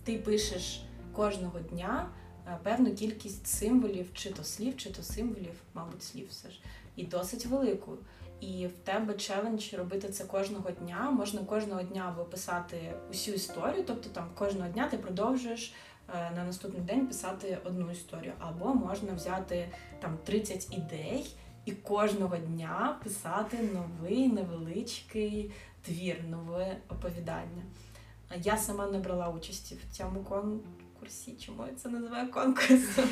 Ти 0.04 0.18
пишеш 0.18 0.84
кожного 1.14 1.60
дня 1.60 2.10
е, 2.48 2.58
певну 2.64 2.94
кількість 2.96 3.48
символів, 3.48 4.14
чи 4.14 4.32
то 4.32 4.44
слів, 4.44 4.78
чи 4.78 4.90
то 4.90 5.04
символів, 5.04 5.54
мабуть, 5.74 6.04
слів 6.04 6.28
все 6.30 6.52
ж, 6.52 6.62
і 6.96 7.04
досить 7.04 7.46
велику. 7.46 7.92
І 8.42 8.68
в 8.68 8.72
тебе 8.72 9.14
челендж 9.14 9.74
робити 9.74 10.10
це 10.10 10.24
кожного 10.24 10.72
дня. 10.72 11.12
Можна 11.12 11.42
кожного 11.42 11.82
дня 11.84 12.16
виписати 12.18 12.94
усю 13.12 13.32
історію, 13.32 13.84
тобто 13.88 14.10
там 14.10 14.30
кожного 14.36 14.70
дня 14.70 14.88
ти 14.88 14.98
продовжуєш 14.98 15.74
е, 16.10 16.32
на 16.36 16.44
наступний 16.44 16.82
день 16.82 17.08
писати 17.08 17.58
одну 17.64 17.92
історію. 17.92 18.34
Або 18.40 18.74
можна 18.74 19.14
взяти 19.14 19.72
там 20.00 20.18
30 20.24 20.74
ідей 20.74 21.36
і 21.66 21.72
кожного 21.72 22.38
дня 22.38 23.00
писати 23.04 23.58
новий 23.74 24.28
невеличкий 24.28 25.52
твір, 25.82 26.24
нове 26.30 26.78
оповідання. 26.90 27.64
Я 28.38 28.58
сама 28.58 28.88
не 28.88 29.00
брала 29.00 29.30
участі 29.30 29.76
в 29.76 29.98
цьому 29.98 30.24
конкурсі. 30.24 31.36
Чому 31.46 31.64
я 31.68 31.74
це 31.74 31.90
називаю 31.90 32.32
конкурсом? 32.32 33.10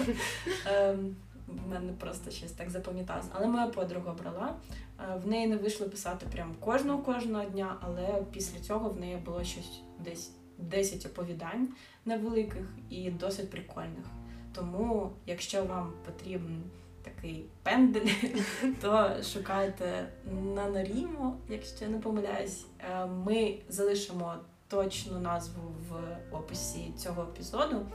В 1.47 1.67
мене 1.67 1.93
просто 1.93 2.31
щось 2.31 2.51
так 2.51 2.69
запам'яталося. 2.69 3.29
Але 3.33 3.47
моя 3.47 3.67
подруга 3.67 4.13
брала. 4.13 4.55
Е, 4.99 5.19
В 5.23 5.27
неї 5.27 5.47
не 5.47 5.57
вийшло 5.57 5.89
писати 5.89 6.25
прям 6.31 6.55
кожного 6.59 7.03
кожного 7.03 7.45
дня, 7.45 7.77
але 7.81 8.23
після 8.31 8.59
цього 8.59 8.89
в 8.89 8.99
неї 8.99 9.17
було 9.17 9.43
щось 9.43 9.81
десь 9.99 10.31
10 10.57 11.05
оповідань 11.05 11.69
невеликих 12.05 12.67
і 12.89 13.11
досить 13.11 13.49
прикольних. 13.51 14.05
Тому, 14.53 15.11
якщо 15.25 15.63
вам 15.65 15.93
потрібен 16.05 16.63
такий 17.03 17.45
пендель, 17.63 18.07
то 18.81 19.09
шукайте 19.23 20.07
на 20.55 20.69
Наріму, 20.69 21.35
якщо 21.49 21.87
не 21.87 21.97
помиляюсь. 21.99 22.65
Е, 22.79 23.05
Ми 23.05 23.59
залишимо 23.69 24.35
точну 24.67 25.19
назву 25.19 25.61
в 25.89 26.17
описі 26.35 26.93
цього 26.97 27.21
епізоду, 27.23 27.85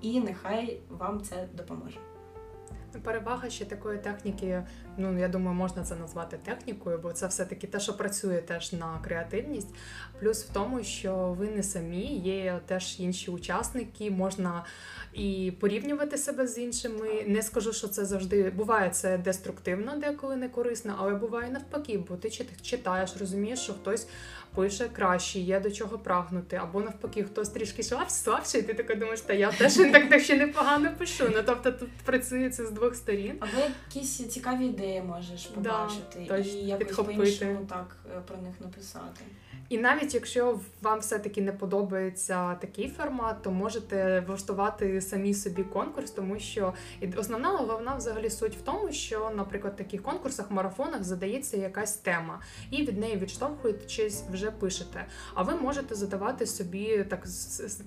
і 0.00 0.20
нехай 0.20 0.80
вам 0.88 1.20
це 1.22 1.48
допоможе. 1.54 1.98
Перевага 3.02 3.50
ще 3.50 3.64
такої 3.64 3.98
техніки, 3.98 4.62
ну 4.96 5.18
я 5.18 5.28
думаю, 5.28 5.56
можна 5.56 5.84
це 5.84 5.96
назвати 5.96 6.38
технікою, 6.44 6.98
бо 6.98 7.12
це 7.12 7.26
все-таки 7.26 7.66
те, 7.66 7.80
що 7.80 7.96
працює 7.96 8.38
теж 8.38 8.72
на 8.72 8.98
креативність. 9.04 9.68
Плюс 10.20 10.44
в 10.44 10.52
тому, 10.52 10.82
що 10.82 11.36
ви 11.38 11.46
не 11.50 11.62
самі, 11.62 12.16
є 12.16 12.60
теж 12.66 13.00
інші 13.00 13.30
учасники, 13.30 14.10
можна 14.10 14.64
і 15.12 15.52
порівнювати 15.60 16.18
себе 16.18 16.46
з 16.46 16.58
іншими. 16.58 17.24
Не 17.26 17.42
скажу, 17.42 17.72
що 17.72 17.88
це 17.88 18.04
завжди 18.04 18.50
буває 18.50 18.90
це 18.90 19.18
деструктивно, 19.18 19.96
деколи 19.96 20.36
не 20.36 20.48
корисно, 20.48 20.94
але 20.98 21.14
буває 21.14 21.50
навпаки, 21.50 21.98
бо 22.08 22.16
ти 22.16 22.30
читаєш, 22.62 23.16
розумієш, 23.20 23.58
що 23.60 23.72
хтось 23.72 24.08
пише 24.54 24.88
краще, 24.92 25.38
є 25.40 25.60
до 25.60 25.70
чого 25.70 25.98
прагнути, 25.98 26.56
або 26.56 26.80
навпаки, 26.80 27.24
хтось 27.24 27.48
трішки 27.48 27.82
слабший, 28.08 28.60
і 28.60 28.64
ти 28.64 28.74
така 28.74 28.94
думаєш, 28.94 29.20
та 29.20 29.32
я 29.32 29.52
теж 29.52 29.74
так, 29.74 30.08
так 30.08 30.22
ще 30.22 30.36
непогано 30.36 30.90
пишу. 30.98 31.24
Ну 31.34 31.42
тобто 31.46 31.72
тут 31.72 31.88
працює 32.04 32.50
це 32.50 32.66
з 32.66 32.70
двох 32.70 32.94
сторін. 32.94 33.36
Або 33.40 33.66
якісь 33.88 34.28
цікаві 34.28 34.66
ідеї 34.66 35.02
можеш 35.02 35.46
побачити 35.46 36.26
да, 36.28 36.36
і 36.36 36.48
якось 36.48 36.96
по-іншому 36.96 37.66
так 37.68 37.96
е, 38.16 38.20
про 38.26 38.36
них 38.36 38.54
написати. 38.60 39.24
І 39.68 39.78
навіть 39.78 40.14
якщо 40.14 40.60
вам 40.82 40.98
все-таки 40.98 41.42
не 41.42 41.52
подобається 41.52 42.54
такий 42.54 42.88
формат, 42.88 43.42
то 43.42 43.50
можете 43.50 44.20
влаштувати 44.26 45.00
самі 45.00 45.34
собі 45.34 45.62
конкурс, 45.62 46.10
тому 46.10 46.38
що 46.38 46.74
основна 47.16 47.48
головна 47.48 47.94
взагалі 47.94 48.30
суть 48.30 48.56
в 48.56 48.60
тому, 48.60 48.92
що, 48.92 49.30
наприклад, 49.36 49.74
в 49.74 49.76
таких 49.76 50.02
конкурсах, 50.02 50.50
марафонах 50.50 51.04
задається 51.04 51.56
якась 51.56 51.96
тема, 51.96 52.40
і 52.70 52.86
від 52.86 52.98
неї 52.98 53.16
відштовхуючись, 53.16 54.24
вже 54.38 54.50
пишете. 54.50 55.06
А 55.34 55.42
ви 55.42 55.54
можете 55.54 55.94
задавати 55.94 56.46
собі 56.46 57.04
так 57.08 57.26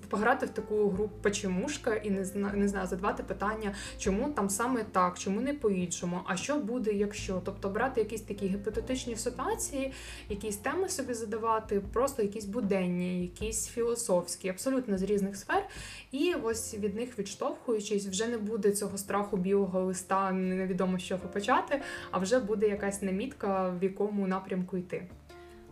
пограти 0.10 0.46
в 0.46 0.50
таку 0.50 0.90
гру 0.90 1.10
почемушка 1.22 1.96
і 1.96 2.10
не 2.10 2.26
знаю, 2.26 2.58
не 2.58 2.68
знаю, 2.68 2.88
задавати 2.88 3.24
питання, 3.24 3.76
чому 3.98 4.30
там 4.30 4.50
саме 4.50 4.84
так, 4.84 5.20
чому 5.20 5.42
не 5.42 5.54
по-іншому, 5.54 6.22
а 6.26 6.38
що 6.38 6.56
буде, 6.56 6.92
якщо 6.92 7.42
тобто 7.46 7.70
брати 7.70 8.02
якісь 8.02 8.22
такі 8.22 8.48
гіпотетичні 8.48 9.16
ситуації, 9.16 9.94
якісь 10.30 10.58
теми 10.58 10.90
собі 10.90 11.14
задавати 11.14 11.82
просто 11.94 12.22
якісь 12.22 12.46
буденні, 12.46 13.22
якісь 13.22 13.68
філософські, 13.68 14.50
абсолютно 14.50 14.98
з 14.98 15.04
різних 15.04 15.36
сфер. 15.36 15.64
І 16.12 16.34
ось 16.44 16.74
від 16.74 16.96
них 16.96 17.20
відштовхуючись, 17.20 18.08
вже 18.08 18.28
не 18.28 18.38
буде 18.38 18.72
цього 18.72 18.98
страху 18.98 19.38
білого 19.38 19.82
листа, 19.82 20.32
невідомо 20.32 21.00
з 21.00 21.04
чого 21.04 21.28
почати, 21.34 21.82
а 22.12 22.20
вже 22.20 22.40
буде 22.40 22.68
якась 22.68 23.02
намітка, 23.02 23.70
в 23.70 23.84
якому 23.84 24.28
напрямку 24.28 24.78
йти. 24.78 25.08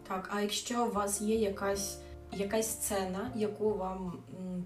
Так, 0.09 0.29
а 0.33 0.41
якщо 0.41 0.85
у 0.85 0.91
вас 0.91 1.21
є 1.21 1.35
якась 1.35 1.97
якась 2.31 2.71
сцена, 2.71 3.31
яку 3.35 3.73
вам 3.73 4.23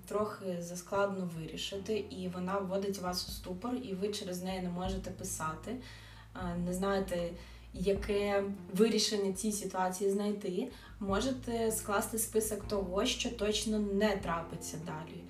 трохи 0.08 0.58
заскладно 0.60 1.30
вирішити, 1.40 2.06
і 2.10 2.32
вона 2.34 2.60
вводить 2.60 3.00
вас 3.00 3.30
у 3.30 3.32
ступор, 3.32 3.76
і 3.76 3.94
ви 3.94 4.08
через 4.08 4.44
неї 4.44 4.62
не 4.62 4.70
можете 4.70 5.12
писати, 5.12 5.76
не 6.66 6.74
знаєте 6.74 7.30
яке 7.74 8.44
вирішення 8.74 9.34
цій 9.34 9.52
ситуації 9.52 10.12
знайти, 10.12 10.72
можете 11.00 11.72
скласти 11.72 12.18
список 12.18 12.68
того, 12.68 13.06
що 13.06 13.30
точно 13.30 13.80
не 13.80 14.18
трапиться 14.18 14.78
далі. 14.86 15.24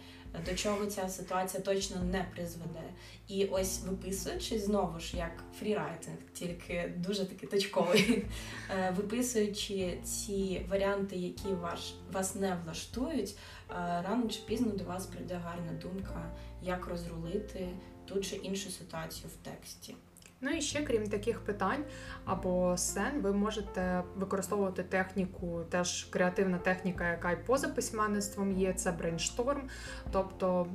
До 0.46 0.56
чого 0.56 0.86
ця 0.86 1.10
ситуація 1.10 1.64
точно 1.64 2.04
не 2.04 2.26
призведе. 2.36 2.84
І 3.28 3.46
ось 3.46 3.84
виписуючи 3.84 4.60
знову 4.60 5.00
ж 5.00 5.18
як 5.18 5.44
фрірайтинг, 5.60 6.18
тільки 6.34 6.94
дуже 6.98 7.26
таки 7.26 7.48
точковий, 7.48 8.26
е, 8.70 8.94
виписуючи 8.98 9.98
ці 10.04 10.66
варіанти, 10.70 11.16
які 11.16 11.48
ваш, 11.48 11.94
вас 12.12 12.36
не 12.36 12.58
влаштують, 12.64 13.30
е, 13.30 13.74
рано 13.78 14.30
чи 14.30 14.40
пізно 14.46 14.72
до 14.72 14.84
вас 14.84 15.06
прийде 15.06 15.36
гарна 15.36 15.74
думка, 15.82 16.36
як 16.62 16.88
розрулити 16.88 17.68
ту 18.06 18.22
чи 18.22 18.36
іншу 18.36 18.70
ситуацію 18.70 19.30
в 19.30 19.46
тексті. 19.46 19.96
Ну 20.46 20.52
і 20.52 20.62
ще, 20.62 20.82
крім 20.82 21.08
таких 21.08 21.40
питань 21.40 21.84
або 22.26 22.78
сцен, 22.78 23.22
ви 23.22 23.34
можете 23.34 24.04
використовувати 24.16 24.84
техніку, 24.84 25.62
теж 25.70 26.04
креативна 26.04 26.58
техніка, 26.58 27.10
яка 27.12 27.32
й 27.32 27.36
поза 27.36 27.68
письменництвом 27.68 28.52
є, 28.52 28.74
це 28.74 28.92
брейншторм. 28.92 29.70
Тобто 30.12 30.68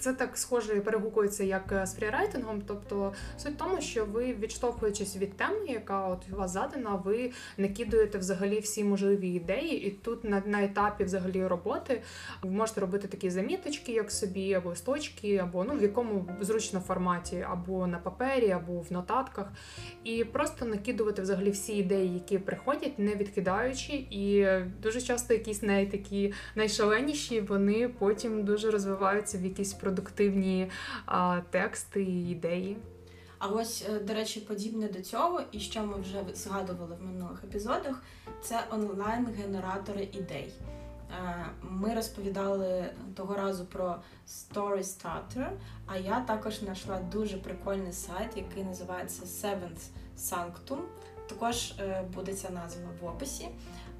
це 0.00 0.12
так 0.12 0.38
схоже 0.38 0.80
перегукується 0.80 1.44
як 1.44 1.82
з 1.84 1.94
фрірайтингом. 1.94 2.62
Тобто 2.66 3.12
суть 3.38 3.54
в 3.54 3.56
тому, 3.56 3.80
що 3.80 4.04
ви, 4.04 4.34
відштовхуючись 4.34 5.16
від 5.16 5.36
теми, 5.36 5.66
яка 5.66 6.08
от 6.08 6.22
у 6.32 6.36
вас 6.36 6.50
задана, 6.50 6.94
ви 7.04 7.30
накидуєте 7.58 8.18
взагалі 8.18 8.60
всі 8.60 8.84
можливі 8.84 9.28
ідеї, 9.28 9.86
і 9.86 9.90
тут 9.90 10.24
на 10.24 10.42
на 10.46 10.64
етапі 10.64 11.04
взагалі 11.04 11.46
роботи 11.46 12.02
ви 12.42 12.50
можете 12.50 12.80
робити 12.80 13.08
такі 13.08 13.30
заміточки, 13.30 13.92
як 13.92 14.10
собі, 14.10 14.54
або 14.54 14.68
листочки, 14.68 15.36
або 15.36 15.64
ну 15.64 15.74
в 15.74 15.82
якому 15.82 16.28
зручно 16.40 16.80
форматі, 16.80 17.46
або 17.50 17.86
на 17.86 17.98
папері, 17.98 18.50
або 18.50 18.80
в 18.80 18.92
нотатках, 18.92 19.52
і 20.04 20.24
просто 20.24 20.64
накидувати 20.64 21.22
взагалі 21.22 21.50
всі 21.50 21.76
ідеї, 21.76 22.14
які 22.14 22.38
приходять, 22.38 22.98
не 22.98 23.14
відкидаючи. 23.14 23.92
І 24.10 24.46
дуже 24.82 25.00
часто 25.00 25.34
якісь 25.34 25.62
най 25.62 25.86
такі 25.86 26.32
найшаленіші, 26.54 27.40
вони 27.40 27.88
потім 27.88 28.44
дуже 28.44 28.70
розвиваються 28.70 29.38
в 29.38 29.40
якісь 29.50 29.72
продуктивні 29.72 30.70
а, 31.06 31.40
тексти 31.50 32.02
і 32.02 32.30
ідеї. 32.30 32.76
А 33.38 33.48
ось, 33.48 33.84
е, 33.88 33.98
до 33.98 34.14
речі, 34.14 34.40
подібне 34.40 34.88
до 34.88 35.00
цього, 35.00 35.40
і 35.52 35.60
що 35.60 35.82
ми 35.82 36.00
вже 36.00 36.24
згадували 36.34 36.96
в 37.00 37.04
минулих 37.04 37.44
епізодах, 37.44 38.02
це 38.42 38.64
онлайн-генератори 38.70 40.08
ідей. 40.12 40.52
Е, 41.10 41.46
ми 41.62 41.94
розповідали 41.94 42.86
того 43.16 43.34
разу 43.34 43.64
про 43.64 43.96
Story 44.28 44.82
Starter, 44.82 45.50
а 45.86 45.96
я 45.96 46.20
також 46.20 46.58
знайшла 46.58 47.00
дуже 47.00 47.36
прикольний 47.36 47.92
сайт, 47.92 48.36
який 48.36 48.64
називається 48.64 49.22
Seventh 49.24 49.88
Sanctum. 50.18 50.78
Також 51.30 51.70
е, 51.70 52.04
буде 52.14 52.34
ця 52.34 52.50
назва 52.50 52.88
в 53.02 53.06
описі. 53.06 53.48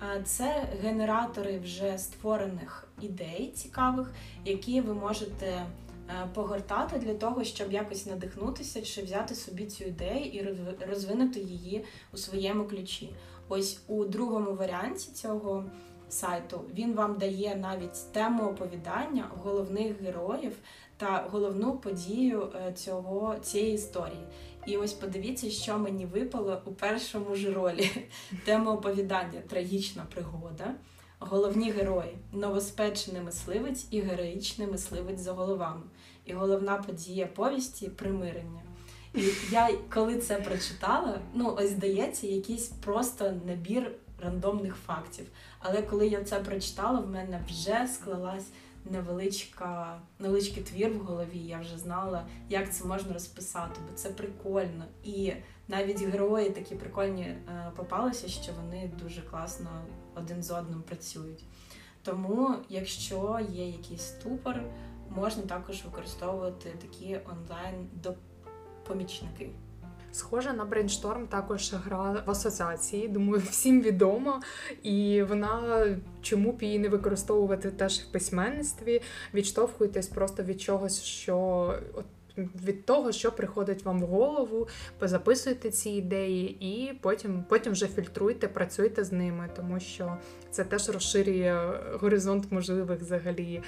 Е, 0.03 0.23
це 0.25 0.69
генератори 0.83 1.59
вже 1.59 1.99
створених 1.99 2.89
ідей 3.01 3.53
цікавих, 3.55 4.13
які 4.45 4.81
ви 4.81 4.95
можете 4.95 5.67
погортати 6.35 6.99
для 6.99 7.15
того, 7.15 7.45
щоб 7.45 7.73
якось 7.73 8.07
надихнутися 8.07 8.83
чи 8.83 9.03
взяти 9.03 9.35
собі 9.35 9.67
цю 9.67 9.85
ідею 9.85 10.25
і 10.25 10.57
розвинути 10.91 11.41
її 11.41 11.85
у 12.13 12.17
своєму 12.17 12.65
ключі. 12.65 13.11
Ось 13.49 13.81
у 13.89 14.05
другому 14.05 14.55
варіанті 14.55 15.13
цього 15.13 15.65
сайту. 16.09 16.61
Він 16.75 16.95
вам 16.95 17.19
дає 17.19 17.57
навіть 17.57 18.13
тему 18.13 18.51
оповідання 18.51 19.31
головних 19.43 20.03
героїв 20.03 20.57
та 20.97 21.29
головну 21.31 21.73
подію 21.73 22.49
е, 22.55 22.73
цього 22.73 23.37
цієї 23.43 23.75
історії. 23.75 24.27
І 24.67 24.77
ось 24.77 24.93
подивіться, 24.93 25.51
що 25.51 25.79
мені 25.79 26.07
випало 26.07 26.63
у 26.65 26.73
першому 26.73 27.35
ж 27.35 27.53
ролі. 27.53 27.91
Тема 28.45 28.73
оповідання 28.73 29.41
трагічна 29.49 30.07
пригода. 30.15 30.75
Головні 31.19 31.71
герої 31.71 32.19
новоспечений 32.33 33.23
мисливець 33.23 33.87
і 33.91 34.01
героїчний 34.01 34.69
мисливець 34.69 35.21
за 35.21 35.33
головами. 35.33 35.83
І 36.25 36.33
головна 36.33 36.77
подія 36.77 37.27
повісті 37.27 37.89
примирення. 37.89 38.63
І 39.15 39.23
я 39.51 39.71
коли 39.95 40.19
це 40.19 40.37
прочитала, 40.37 41.21
ну 41.35 41.57
ось 41.59 41.71
здається, 41.71 42.27
якийсь 42.27 42.69
просто 42.69 43.33
набір 43.47 43.93
рандомних 44.23 44.77
фактів. 44.87 45.27
Але 45.59 45.83
коли 45.83 46.09
я 46.09 46.25
це 46.25 46.41
прочитала, 46.41 47.01
в 47.01 47.11
мене 47.11 47.41
вже 47.49 47.89
склалась 47.95 48.47
невеличка, 48.85 50.01
невеличкий 50.19 50.63
твір 50.63 50.91
в 50.91 50.99
голові. 50.99 51.39
Я 51.39 51.61
вже 51.61 51.79
знала, 51.79 52.27
як 52.49 52.75
це 52.75 52.85
можна 52.85 53.13
розписати, 53.13 53.81
бо 53.89 53.97
це 53.97 54.11
прикольно. 54.11 54.85
І 55.05 55.33
навіть 55.69 56.03
герої 56.03 56.51
такі 56.51 56.75
прикольні 56.75 57.23
е, 57.23 57.73
попалися, 57.77 58.29
що 58.29 58.53
вони 58.53 58.91
дуже 59.03 59.23
класно 59.23 59.71
один 60.15 60.43
з 60.43 60.51
одним 60.51 60.83
працюють. 60.83 61.45
Тому, 62.03 62.55
якщо 62.69 63.41
є 63.53 63.69
якийсь 63.69 64.03
ступор, 64.03 64.63
можна 65.11 65.43
також 65.43 65.85
використовувати 65.85 66.71
такі 66.81 67.21
онлайн 67.33 67.89
допомічники. 67.93 69.51
Схожа 70.13 70.53
на 70.53 70.65
брейншторм 70.65 71.27
також 71.27 71.73
гра 71.73 72.23
в 72.27 72.31
асоціації. 72.31 73.09
Думаю, 73.09 73.43
всім 73.51 73.83
відомо. 73.83 74.41
І 74.83 75.23
вона 75.23 75.87
чому 76.23 76.53
б 76.53 76.63
її 76.63 76.79
не 76.79 76.89
використовувати 76.89 77.71
теж 77.71 77.99
в 77.99 78.13
письменництві, 78.13 79.03
відштовхуйтесь 79.35 80.09
просто 80.09 80.43
від 80.43 80.61
чогось, 80.61 81.03
що 81.03 81.39
от. 81.95 82.05
Від 82.65 82.87
того, 82.87 83.13
що 83.13 83.33
приходить 83.33 83.85
вам 83.85 84.01
в 84.01 84.07
голову, 84.07 84.69
позаписуйте 84.99 85.71
ці 85.71 85.91
ідеї, 85.91 86.57
і 86.61 86.95
потім 86.95 87.45
потім 87.49 87.73
вже 87.73 87.87
фільтруйте, 87.87 88.49
працюйте 88.49 89.05
з 89.05 89.13
ними, 89.13 89.51
тому 89.57 89.81
що 89.81 90.17
це 90.51 90.65
теж 90.65 90.89
розширює 90.89 91.81
горизонт 92.01 92.53
можливих 92.53 93.01
взагалі 93.01 93.63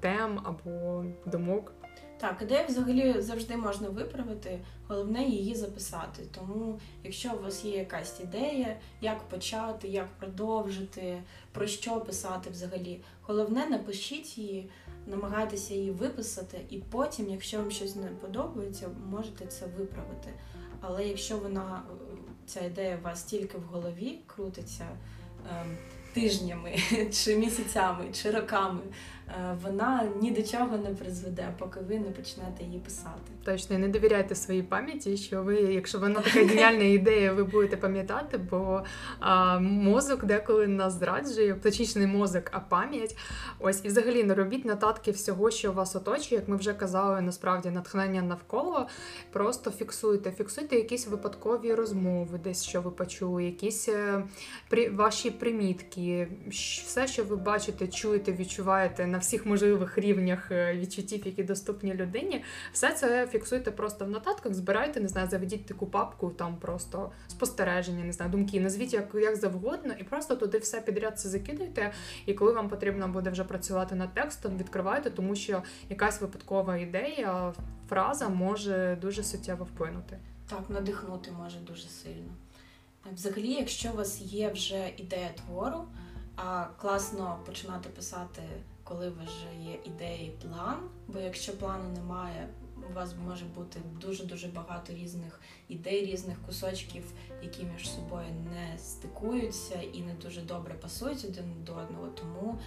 тем 0.00 0.40
або 0.44 1.04
думок. 1.26 1.72
Так, 2.22 2.42
ідею 2.42 2.66
взагалі 2.68 3.20
завжди 3.20 3.56
можна 3.56 3.88
виправити, 3.88 4.60
головне 4.88 5.24
її 5.24 5.54
записати. 5.54 6.22
Тому, 6.34 6.80
якщо 7.04 7.32
у 7.34 7.42
вас 7.42 7.64
є 7.64 7.78
якась 7.78 8.20
ідея, 8.20 8.76
як 9.00 9.28
почати, 9.28 9.88
як 9.88 10.08
продовжити, 10.18 11.22
про 11.52 11.66
що 11.66 12.00
писати 12.00 12.50
взагалі, 12.50 13.00
головне 13.22 13.66
напишіть 13.66 14.38
її, 14.38 14.70
намагайтеся 15.06 15.74
її 15.74 15.90
виписати, 15.90 16.60
і 16.70 16.78
потім, 16.78 17.30
якщо 17.30 17.58
вам 17.58 17.70
щось 17.70 17.96
не 17.96 18.06
подобається, 18.06 18.88
можете 19.10 19.46
це 19.46 19.66
виправити. 19.66 20.30
Але 20.80 21.06
якщо 21.06 21.38
вона, 21.38 21.82
ця 22.46 22.60
ідея 22.60 22.98
у 23.00 23.04
вас 23.04 23.22
тільки 23.22 23.58
в 23.58 23.62
голові 23.62 24.18
крутиться. 24.26 24.88
Ем, 25.50 25.76
тижнями, 26.12 26.76
чи 27.12 27.36
місяцями, 27.36 28.04
чи 28.12 28.30
роками, 28.30 28.80
е, 28.82 29.21
вона 29.62 30.08
ні 30.20 30.30
до 30.30 30.42
чого 30.42 30.76
не 30.76 30.90
призведе, 30.94 31.54
поки 31.58 31.80
ви 31.80 31.98
не 31.98 32.10
почнете 32.10 32.64
її 32.64 32.78
писати. 32.78 33.32
Точно, 33.44 33.76
і 33.76 33.78
не 33.78 33.88
довіряйте 33.88 34.34
своїй 34.34 34.62
пам'яті, 34.62 35.16
що 35.16 35.42
ви, 35.42 35.56
якщо 35.56 35.98
вона 35.98 36.20
така 36.20 36.38
геніальна 36.46 36.84
ідея, 36.84 37.32
ви 37.32 37.44
будете 37.44 37.76
пам'ятати, 37.76 38.38
бо 38.38 38.82
а, 39.20 39.58
мозок 39.58 40.24
деколи 40.24 40.66
нас 40.66 40.98
зраджує, 40.98 41.54
точніше 41.54 41.98
не 41.98 42.06
мозок, 42.06 42.44
а 42.52 42.60
пам'ять. 42.60 43.16
Ось 43.58 43.84
і 43.84 43.88
взагалі 43.88 44.24
не 44.24 44.34
робіть 44.34 44.64
нотатки 44.64 45.10
всього, 45.10 45.50
що 45.50 45.72
вас 45.72 45.96
оточує, 45.96 46.40
як 46.40 46.48
ми 46.48 46.56
вже 46.56 46.74
казали, 46.74 47.20
насправді 47.20 47.70
натхнення 47.70 48.22
навколо. 48.22 48.86
Просто 49.32 49.70
фіксуйте, 49.70 50.30
фіксуйте 50.30 50.76
якісь 50.76 51.06
випадкові 51.06 51.74
розмови, 51.74 52.40
десь 52.44 52.64
що 52.64 52.80
ви 52.80 52.90
почули, 52.90 53.44
якісь 53.44 53.88
е, 53.88 54.24
при 54.68 54.90
ваші 54.90 55.30
примітки, 55.30 56.28
все, 56.86 57.06
що 57.06 57.24
ви 57.24 57.36
бачите, 57.36 57.88
чуєте, 57.88 58.32
відчуваєте 58.32 59.06
на 59.06 59.21
всіх 59.22 59.46
можливих 59.46 59.98
рівнях 59.98 60.50
е, 60.50 60.76
відчуттів, 60.76 61.26
які 61.26 61.42
доступні 61.42 61.94
людині. 61.94 62.44
Все 62.72 62.92
це 62.92 63.26
фіксуйте 63.26 63.70
просто 63.70 64.04
в 64.04 64.10
нотатках, 64.10 64.54
збирайте, 64.54 65.00
не 65.00 65.08
знаю, 65.08 65.28
заведіть 65.28 65.66
таку 65.66 65.86
папку, 65.86 66.30
там 66.30 66.56
просто 66.56 67.12
спостереження, 67.28 68.04
не 68.04 68.12
знаю, 68.12 68.30
думки, 68.30 68.60
назвіть 68.60 68.92
як, 68.92 69.14
як 69.14 69.36
завгодно, 69.36 69.94
і 70.00 70.04
просто 70.04 70.36
туди 70.36 70.58
все 70.58 70.80
підряд 70.80 71.18
це 71.18 71.28
закидайте. 71.28 71.92
І 72.26 72.34
коли 72.34 72.52
вам 72.52 72.68
потрібно 72.68 73.08
буде 73.08 73.30
вже 73.30 73.44
працювати 73.44 73.94
над 73.94 74.14
текстом, 74.14 74.58
відкривайте, 74.58 75.10
тому 75.10 75.36
що 75.36 75.62
якась 75.90 76.20
випадкова 76.20 76.76
ідея, 76.76 77.52
фраза 77.88 78.28
може 78.28 78.98
дуже 79.00 79.22
суттєво 79.22 79.64
вплинути. 79.64 80.18
Так, 80.48 80.70
надихнути 80.70 81.30
може 81.30 81.58
дуже 81.58 81.88
сильно. 81.88 82.32
Взагалі, 83.14 83.52
якщо 83.52 83.90
у 83.92 83.96
вас 83.96 84.20
є 84.20 84.50
вже 84.50 84.90
ідея 84.96 85.30
твору, 85.36 85.84
а 86.36 86.66
класно 86.80 87.38
починати 87.46 87.88
писати, 87.88 88.42
коли 88.84 89.10
вже 89.10 89.70
є 89.70 89.78
ідея 89.84 90.26
і 90.26 90.30
план, 90.30 90.76
бо 91.08 91.18
якщо 91.18 91.58
плану 91.58 91.88
немає, 91.94 92.48
у 92.90 92.94
вас 92.94 93.14
може 93.26 93.44
бути 93.44 93.80
дуже-дуже 94.00 94.48
багато 94.48 94.92
різних 94.92 95.40
ідей, 95.68 96.06
різних 96.06 96.42
кусочків, 96.46 97.12
які 97.42 97.64
між 97.64 97.90
собою 97.90 98.26
не 98.52 98.78
стикуються 98.78 99.82
і 99.92 100.00
не 100.00 100.14
дуже 100.14 100.40
добре 100.42 100.74
пасують 100.74 101.24
один 101.24 101.64
до 101.64 101.72
одного. 101.74 102.08
Тому 102.08 102.58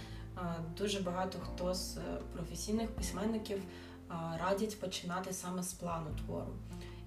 дуже 0.78 1.00
багато 1.00 1.38
хто 1.38 1.74
з 1.74 1.96
е, 1.96 2.00
професійних 2.32 2.90
письменників 2.90 3.62
радять 4.38 4.80
починати 4.80 5.32
саме 5.32 5.62
з 5.62 5.72
плану 5.72 6.06
твору 6.24 6.52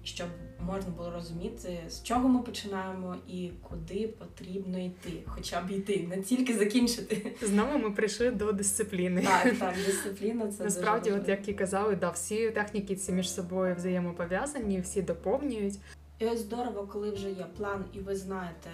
щоб 0.04 0.26
можна 0.66 0.90
було 0.90 1.10
розуміти, 1.10 1.78
з 1.88 2.02
чого 2.02 2.28
ми 2.28 2.42
починаємо 2.42 3.16
і 3.28 3.50
куди 3.62 4.08
потрібно 4.18 4.78
йти, 4.78 5.12
хоча 5.26 5.60
б 5.60 5.70
йти, 5.70 6.06
не 6.08 6.22
тільки 6.22 6.58
закінчити. 6.58 7.32
Знову 7.42 7.78
ми 7.78 7.90
прийшли 7.90 8.30
до 8.30 8.52
дисципліни. 8.52 9.22
Так, 9.22 9.58
так, 9.58 9.74
дисципліна 9.86 10.52
це 10.52 10.64
Насправді, 10.64 11.10
дуже 11.10 11.22
от 11.22 11.28
як 11.28 11.48
і 11.48 11.52
казали, 11.52 11.96
да, 11.96 12.10
всі 12.10 12.50
техніки 12.50 12.96
ці 12.96 13.12
між 13.12 13.32
собою 13.32 13.74
взаємопов'язані, 13.74 14.80
всі 14.80 15.02
доповнюють. 15.02 15.78
І 16.18 16.26
ось 16.26 16.40
здорово, 16.40 16.86
коли 16.92 17.10
вже 17.10 17.30
є 17.30 17.46
план, 17.56 17.84
і 17.92 17.98
ви 17.98 18.16
знаєте, 18.16 18.70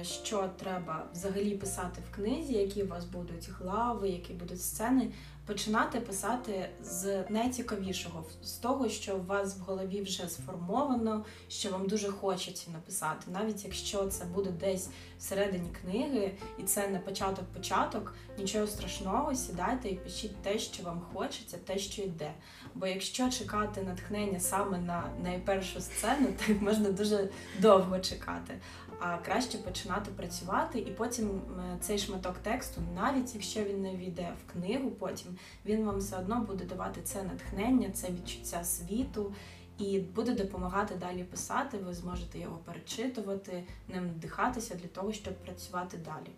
е, 0.00 0.04
що 0.04 0.50
треба 0.56 1.06
взагалі 1.12 1.50
писати 1.50 2.02
в 2.10 2.14
книзі, 2.14 2.52
які 2.52 2.82
у 2.82 2.88
вас 2.88 3.04
будуть 3.04 3.50
глави, 3.58 4.08
які 4.08 4.32
будуть 4.32 4.62
сцени. 4.62 5.10
Починати 5.46 6.00
писати 6.00 6.68
з 6.82 7.24
найцікавішого, 7.28 8.24
з 8.42 8.52
того, 8.52 8.88
що 8.88 9.16
у 9.16 9.22
вас 9.22 9.58
в 9.58 9.60
голові 9.60 10.02
вже 10.02 10.28
сформовано, 10.28 11.24
що 11.48 11.70
вам 11.70 11.86
дуже 11.88 12.08
хочеться 12.08 12.70
написати, 12.70 13.30
навіть 13.30 13.64
якщо 13.64 14.06
це 14.06 14.24
буде 14.24 14.50
десь 14.50 14.88
всередині 15.18 15.68
книги, 15.82 16.32
і 16.58 16.62
це 16.62 16.88
не 16.88 16.98
початок-початок, 16.98 18.14
нічого 18.38 18.66
страшного, 18.66 19.34
сідайте 19.34 19.88
і 19.88 19.94
пишіть 19.94 20.42
те, 20.42 20.58
що 20.58 20.82
вам 20.82 21.02
хочеться, 21.14 21.56
те, 21.64 21.78
що 21.78 22.02
йде. 22.02 22.32
Бо 22.74 22.86
якщо 22.86 23.30
чекати 23.30 23.82
натхнення 23.82 24.40
саме 24.40 24.78
на 24.78 25.10
найпершу 25.22 25.80
сцену, 25.80 26.26
так 26.46 26.62
можна 26.62 26.90
дуже 26.90 27.28
довго 27.60 27.98
чекати. 27.98 28.60
А 29.00 29.18
краще 29.18 29.58
починати 29.58 30.10
працювати, 30.10 30.78
і 30.78 30.90
потім 30.90 31.28
е, 31.28 31.76
цей 31.80 31.98
шматок 31.98 32.38
тексту, 32.38 32.80
навіть 32.94 33.34
якщо 33.34 33.64
він 33.64 33.82
не 33.82 33.96
війде 33.96 34.32
в 34.44 34.52
книгу, 34.52 34.90
потім 34.90 35.36
він 35.66 35.84
вам 35.84 35.98
все 35.98 36.18
одно 36.18 36.40
буде 36.40 36.64
давати 36.64 37.00
це 37.02 37.22
натхнення, 37.22 37.90
це 37.90 38.08
відчуття 38.08 38.64
світу. 38.64 39.34
І 39.78 40.00
буде 40.00 40.32
допомагати 40.32 40.94
далі 40.94 41.24
писати, 41.24 41.78
ви 41.78 41.94
зможете 41.94 42.38
його 42.38 42.56
перечитувати, 42.56 43.64
ним 43.88 44.06
надихатися 44.06 44.74
для 44.74 44.88
того, 44.88 45.12
щоб 45.12 45.34
працювати 45.34 45.96
далі. 45.96 46.30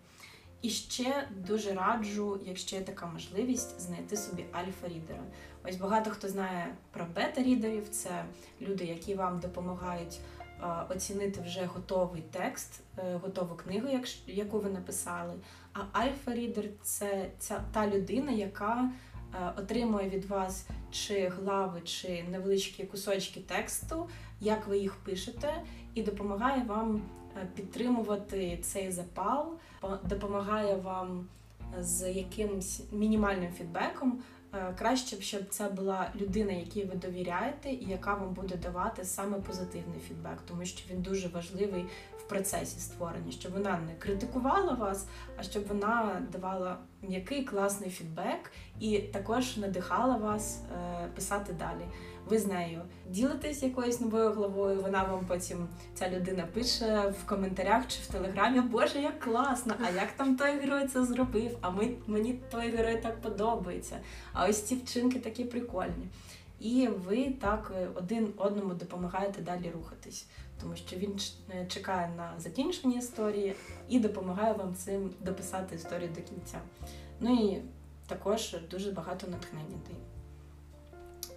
І 0.61 0.69
ще 0.69 1.27
дуже 1.47 1.73
раджу, 1.73 2.39
якщо 2.45 2.75
є 2.75 2.81
така 2.81 3.05
можливість, 3.05 3.79
знайти 3.79 4.17
собі 4.17 4.45
альфа-рідера. 4.51 5.23
Ось 5.63 5.75
багато 5.75 6.09
хто 6.09 6.29
знає 6.29 6.75
про 6.91 7.05
бета-рідерів, 7.15 7.89
це 7.89 8.25
люди, 8.61 8.85
які 8.85 9.15
вам 9.15 9.39
допомагають 9.39 10.19
оцінити 10.89 11.41
вже 11.41 11.65
готовий 11.65 12.23
текст, 12.31 12.81
е, 12.97 13.19
готову 13.23 13.55
книгу, 13.55 13.87
яку 14.27 14.59
ви 14.59 14.69
написали. 14.69 15.33
А 15.73 15.79
альфа-рідер 15.99 16.65
це 16.81 17.29
ця 17.39 17.63
та 17.71 17.87
людина, 17.87 18.31
яка 18.31 18.89
е, 19.33 19.53
отримує 19.57 20.09
від 20.09 20.25
вас 20.25 20.67
чи 20.91 21.27
глави, 21.27 21.81
чи 21.81 22.23
невеличкі 22.23 22.83
кусочки 22.83 23.39
тексту, 23.39 24.09
як 24.41 24.67
ви 24.67 24.77
їх 24.77 24.95
пишете, 24.95 25.61
і 25.93 26.03
допомагає 26.03 26.63
вам 26.63 27.01
підтримувати 27.55 28.59
цей 28.61 28.91
запал, 28.91 29.53
допомагає 30.03 30.75
вам 30.75 31.27
з 31.79 32.11
якимось 32.11 32.83
мінімальним 32.91 33.51
фідбеком. 33.51 34.23
Краще 34.77 35.15
б, 35.15 35.21
щоб 35.21 35.41
це 35.49 35.69
була 35.69 36.11
людина, 36.15 36.51
якій 36.51 36.83
ви 36.83 36.95
довіряєте, 36.95 37.69
і 37.69 37.85
яка 37.85 38.13
вам 38.13 38.33
буде 38.33 38.55
давати 38.55 39.03
саме 39.03 39.39
позитивний 39.39 39.99
фідбек, 40.07 40.37
тому 40.47 40.65
що 40.65 40.93
він 40.93 41.01
дуже 41.01 41.27
важливий 41.27 41.85
в 42.17 42.23
процесі 42.23 42.79
створення, 42.79 43.31
щоб 43.31 43.51
вона 43.53 43.79
не 43.87 43.95
критикувала 43.95 44.73
вас, 44.73 45.07
а 45.37 45.43
щоб 45.43 45.67
вона 45.67 46.21
давала 46.31 46.77
м'який 47.01 47.43
класний 47.43 47.89
фідбек 47.89 48.51
і 48.79 48.99
також 48.99 49.57
надихала 49.57 50.17
вас 50.17 50.61
е, 50.73 51.07
писати 51.15 51.53
далі. 51.53 51.85
Ви 52.29 52.39
з 52.39 52.47
нею 52.47 52.81
ділитесь 53.07 53.63
якоюсь 53.63 54.01
новою 54.01 54.31
главою. 54.31 54.81
Вона 54.81 55.03
вам 55.03 55.25
потім 55.25 55.67
ця 55.93 56.09
людина 56.09 56.47
пише 56.53 57.13
в 57.21 57.29
коментарях 57.29 57.87
чи 57.87 58.01
в 58.01 58.07
телеграмі 58.07 58.61
Боже, 58.61 59.01
як 59.01 59.19
класно! 59.19 59.73
А 59.79 59.89
як 59.89 60.11
там 60.11 60.35
той 60.35 60.59
герой 60.59 60.87
це 60.87 61.05
зробив? 61.05 61.57
А 61.61 61.69
ми 61.69 61.91
мені 62.07 62.33
той 62.51 62.69
герой 62.69 63.01
так 63.01 63.21
подобається. 63.21 63.99
А 64.33 64.47
ось 64.47 64.61
ці 64.61 64.75
вчинки 64.75 65.19
такі 65.19 65.45
прикольні. 65.45 66.07
І 66.59 66.87
ви 66.87 67.29
так 67.41 67.71
один 67.95 68.33
одному 68.37 68.73
допомагаєте 68.73 69.41
далі 69.41 69.71
рухатись, 69.75 70.27
тому 70.61 70.75
що 70.75 70.95
він 70.95 71.19
чекає 71.67 72.13
на 72.17 72.33
закінчення 72.39 72.97
історії 72.97 73.55
і 73.89 73.99
допомагає 73.99 74.53
вам 74.53 74.75
цим 74.75 75.11
дописати 75.19 75.75
історію 75.75 76.09
до 76.09 76.21
кінця. 76.21 76.59
Ну 77.19 77.33
і 77.33 77.61
також 78.07 78.55
дуже 78.71 78.91
багато 78.91 79.27
натхнення 79.27 79.77
дає. 79.87 80.18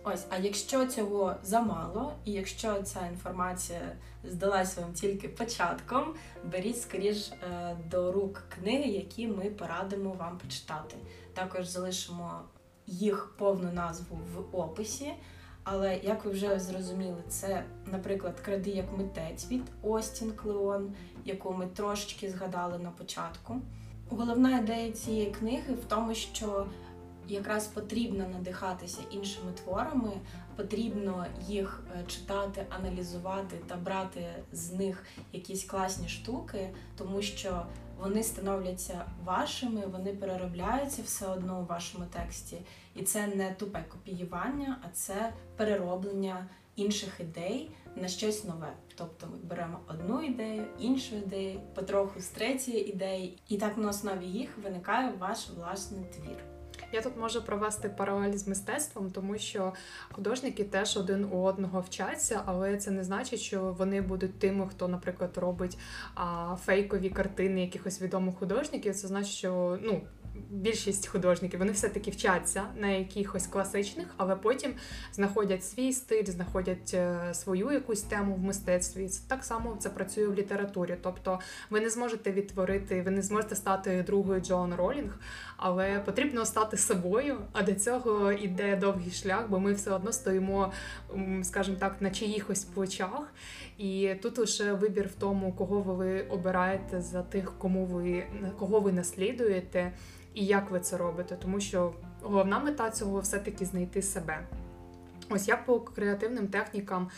Ось, 0.04 0.26
а 0.30 0.36
якщо 0.36 0.86
цього 0.86 1.34
замало, 1.42 2.12
і 2.24 2.32
якщо 2.32 2.82
ця 2.82 3.06
інформація 3.06 3.80
здалася 4.24 4.80
вам 4.80 4.92
тільки 4.92 5.28
початком, 5.28 6.14
беріть 6.44 6.80
скоріш 6.80 7.28
е, 7.28 7.76
до 7.90 8.12
рук 8.12 8.42
книги, 8.48 8.90
які 8.90 9.28
ми 9.28 9.50
порадимо 9.50 10.12
вам 10.12 10.38
почитати. 10.38 10.96
Також 11.34 11.66
залишимо 11.66 12.40
їх 12.86 13.34
повну 13.38 13.72
назву 13.72 14.18
в 14.34 14.56
описі. 14.56 15.12
Але 15.64 15.96
як 15.96 16.24
ви 16.24 16.30
вже 16.30 16.58
зрозуміли, 16.58 17.22
це, 17.28 17.64
наприклад, 17.86 18.40
кради 18.40 18.70
як 18.70 18.98
митець 18.98 19.50
від 19.50 19.62
Остін 19.82 20.32
Клеон, 20.32 20.94
яку 21.24 21.52
ми 21.52 21.66
трошечки 21.66 22.30
згадали 22.30 22.78
на 22.78 22.90
початку. 22.90 23.60
Головна 24.08 24.58
ідея 24.58 24.92
цієї 24.92 25.30
книги 25.30 25.74
в 25.74 25.84
тому, 25.88 26.14
що 26.14 26.66
якраз 27.28 27.66
потрібно 27.66 28.28
надихатися 28.28 28.98
іншими 29.11 29.52
творами, 29.52 30.12
потрібно 30.56 31.26
їх 31.48 31.82
е, 31.94 32.04
читати, 32.06 32.66
аналізувати 32.70 33.56
та 33.66 33.76
брати 33.76 34.26
з 34.52 34.72
них 34.72 35.04
якісь 35.32 35.64
класні 35.64 36.08
штуки, 36.08 36.70
тому 36.96 37.22
що 37.22 37.66
вони 37.98 38.22
становляться 38.22 39.04
вашими, 39.24 39.87
вони 39.87 40.12
переробляються 40.12 41.02
все 41.02 41.26
одно 41.26 41.61
у 41.61 41.64
вашому 41.64 42.04
тексті. 42.04 42.56
І 42.94 43.02
це 43.02 43.26
не 43.26 43.54
тупе 43.54 43.85
копіювання, 43.88 44.78
а 44.82 44.88
це 44.92 45.32
перероблення 45.56 46.48
інших 46.76 47.20
ідей 47.20 47.70
на 47.96 48.08
щось 48.08 48.44
нове. 48.44 48.72
Тобто 48.94 49.26
ми 49.26 49.37
беремо 49.37 49.78
одну 49.88 50.22
ідею, 50.22 50.66
іншу 50.78 51.16
ідею, 51.16 51.61
потроху 51.74 52.20
з 52.20 52.26
третьої 52.26 52.90
ідеї, 52.90 53.38
і 53.48 53.56
так 53.56 53.78
на 53.78 53.88
основі 53.88 54.26
їх 54.26 54.58
виникає 54.58 55.12
ваш 55.18 55.50
власний 55.56 56.04
твір. 56.04 56.51
Я 56.92 57.02
тут 57.02 57.16
можу 57.16 57.42
провести 57.42 57.88
паралель 57.88 58.33
з 58.33 58.48
мистецтвом, 58.48 59.11
тому 59.11 59.38
що 59.38 59.72
художники 60.12 60.64
теж 60.64 60.96
один 60.96 61.24
у 61.24 61.42
одного 61.42 61.81
вчаться, 61.81 62.42
але 62.46 62.76
це 62.76 62.90
не 62.90 63.05
значить, 63.05 63.40
що 63.40 63.62
вони 63.78 64.00
будуть 64.00 64.38
тими, 64.38 64.69
хто, 64.69 64.88
наприклад, 64.88 65.31
робить 65.37 65.79
а, 66.14 66.56
фейкові 66.64 67.10
картини 67.10 67.60
якихось 67.60 68.02
відомих 68.02 68.35
художників. 68.37 68.94
Це 68.94 69.08
значить, 69.08 69.35
що 69.35 69.79
ну 69.83 70.00
більшість 70.50 71.06
художників 71.06 71.58
вони 71.58 71.72
все-таки 71.72 72.10
вчаться 72.10 72.62
на 72.76 72.88
якихось 72.88 73.46
класичних, 73.46 74.06
але 74.16 74.37
потім 74.37 74.74
знаходять 75.12 75.64
свій 75.64 75.92
стиль, 75.92 76.24
знаходять 76.24 76.94
е, 76.94 77.35
свою 77.35 77.72
якусь 77.72 78.02
тему 78.02 78.35
в 78.35 78.38
мистецтві. 78.38 79.08
Це 79.08 79.20
так 79.28 79.44
само 79.44 79.76
це 79.78 79.90
працює 79.90 80.26
в 80.26 80.35
літературі. 80.35 80.96
Тобто 81.02 81.40
ви 81.70 81.80
не 81.80 81.90
зможете 81.90 82.33
відтворити, 82.33 83.02
ви 83.02 83.10
не 83.10 83.22
зможете 83.22 83.56
стати 83.56 84.04
другою 84.06 84.40
Джоан 84.40 84.74
Ролінг, 84.74 85.18
але 85.56 86.00
потрібно 86.00 86.46
стати 86.46 86.76
собою. 86.76 87.38
А 87.52 87.62
до 87.62 87.74
цього 87.74 88.33
йде 88.33 88.76
довгий 88.76 89.10
шлях, 89.10 89.48
бо 89.48 89.60
ми 89.60 89.72
все 89.72 89.90
одно 89.90 90.12
стоїмо, 90.12 90.72
скажімо 91.42 91.76
так, 91.80 91.96
на 92.00 92.10
чиїхось 92.10 92.64
плечах. 92.64 93.33
І 93.78 94.14
тут 94.22 94.38
лише 94.38 94.72
вибір 94.72 95.08
в 95.08 95.20
тому, 95.20 95.52
кого 95.52 95.80
ви 95.80 96.22
обираєте 96.22 97.00
за 97.00 97.22
тих, 97.22 97.58
кому 97.58 97.87
ви 97.87 98.24
кого 98.58 98.80
ви 98.80 98.92
наслідуєте, 98.92 99.92
і 100.35 100.44
як 100.44 100.70
ви 100.70 100.80
це 100.80 100.96
робите. 100.96 101.37
Тому 101.37 101.60
що 101.60 101.92
головна 102.22 102.58
мета 102.58 102.90
цього 102.90 103.20
все-таки 103.20 103.64
знайти 103.64 104.02
себе. 104.02 104.46
Ось 105.35 105.48
я 105.48 105.56
по 105.56 105.80
креативним 105.80 106.48
технікам 106.48 107.10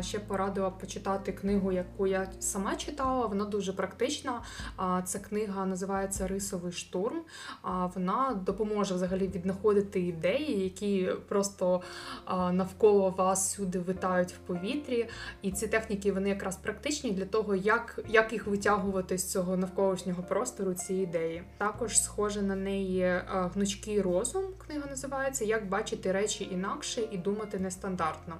ще 0.00 0.18
порадила 0.18 0.70
почитати 0.70 1.32
книгу, 1.32 1.72
яку 1.72 2.06
я 2.06 2.28
сама 2.40 2.76
читала. 2.76 3.26
Вона 3.26 3.44
дуже 3.44 3.72
практична. 3.72 4.42
Ця 5.04 5.18
книга 5.18 5.66
називається 5.66 6.26
Рисовий 6.26 6.72
штурм. 6.72 7.20
Вона 7.94 8.40
допоможе 8.46 8.94
взагалі 8.94 9.28
віднаходити 9.28 10.00
ідеї, 10.00 10.64
які 10.64 11.10
просто 11.28 11.82
навколо 12.52 13.10
вас 13.10 13.52
сюди 13.52 13.78
витають 13.78 14.32
в 14.32 14.38
повітрі. 14.38 15.08
І 15.42 15.52
ці 15.52 15.66
техніки 15.66 16.12
вони 16.12 16.28
якраз 16.28 16.56
практичні 16.56 17.10
для 17.10 17.24
того, 17.24 17.54
як, 17.54 18.00
як 18.08 18.32
їх 18.32 18.46
витягувати 18.46 19.18
з 19.18 19.30
цього 19.32 19.56
навколишнього 19.56 20.22
простору, 20.22 20.74
ці 20.74 20.94
ідеї. 20.94 21.42
Також 21.58 22.02
схоже 22.02 22.42
на 22.42 22.56
неї 22.56 23.20
гнучкий 23.28 24.00
розум. 24.00 24.44
Книга 24.66 24.86
називається 24.90 25.44
Як 25.44 25.68
бачити 25.68 26.12
речі 26.12 26.48
інакше 26.52 27.02
і 27.10 27.16
думати 27.18 27.49
нестандартно. 27.58 28.36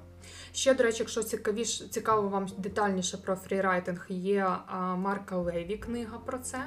Ще, 0.52 0.74
до 0.74 0.84
речі, 0.84 0.98
якщо 0.98 1.22
цікавіш, 1.22 1.88
цікаво 1.90 2.28
вам 2.28 2.48
детальніше 2.58 3.16
про 3.16 3.36
фрірайтинг, 3.36 4.06
є 4.08 4.56
Марка 4.96 5.36
Леві 5.36 5.76
книга 5.76 6.18
про 6.18 6.38
це. 6.38 6.64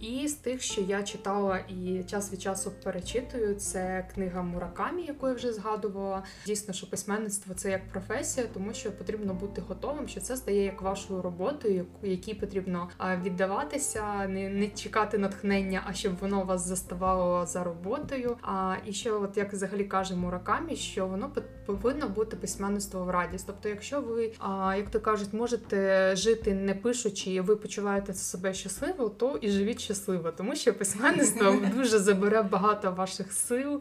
І 0.00 0.28
з 0.28 0.34
тих, 0.34 0.62
що 0.62 0.80
я 0.80 1.02
читала 1.02 1.58
і 1.58 2.04
час 2.06 2.32
від 2.32 2.42
часу 2.42 2.72
перечитую, 2.84 3.54
це 3.54 4.08
книга 4.14 4.42
Муракамі, 4.42 5.02
яку 5.02 5.28
я 5.28 5.34
вже 5.34 5.52
згадувала. 5.52 6.22
Дійсно, 6.46 6.74
що 6.74 6.90
письменництво 6.90 7.54
це 7.54 7.70
як 7.70 7.88
професія, 7.88 8.46
тому 8.54 8.74
що 8.74 8.92
потрібно 8.92 9.34
бути 9.34 9.60
готовим, 9.60 10.08
що 10.08 10.20
це 10.20 10.36
стає 10.36 10.64
як 10.64 10.82
вашою 10.82 11.22
роботою, 11.22 11.86
якій 12.02 12.34
потрібно 12.34 12.88
віддаватися, 13.22 14.26
не, 14.26 14.48
не 14.48 14.68
чекати 14.68 15.18
натхнення, 15.18 15.82
а 15.86 15.92
щоб 15.92 16.16
воно 16.20 16.44
вас 16.44 16.66
заставало 16.66 17.46
за 17.46 17.64
роботою. 17.64 18.36
А 18.42 18.76
і 18.86 18.92
ще, 18.92 19.10
от 19.10 19.36
як 19.36 19.52
взагалі 19.52 19.84
каже 19.84 20.16
Муракамі, 20.16 20.76
що 20.76 21.06
воно 21.06 21.30
повинно 21.66 22.08
бути 22.08 22.36
письменництво 22.36 23.04
в 23.04 23.10
радість. 23.10 23.46
Тобто, 23.46 23.68
якщо 23.68 24.00
ви, 24.00 24.32
а, 24.38 24.74
як 24.76 24.90
то 24.90 25.00
кажуть, 25.00 25.32
можете 25.32 26.10
жити 26.16 26.54
не 26.54 26.74
пишучи, 26.74 27.30
і 27.30 27.40
ви 27.40 27.56
почуваєте 27.56 28.14
себе 28.14 28.54
щасливо, 28.54 29.08
то 29.08 29.38
і 29.40 29.50
живіть 29.50 29.80
щасливо, 29.80 30.30
тому 30.30 30.56
що 30.56 30.74
письменництво 30.74 31.56
дуже 31.76 31.98
забере 31.98 32.42
багато 32.42 32.92
ваших 32.92 33.32
сил, 33.32 33.80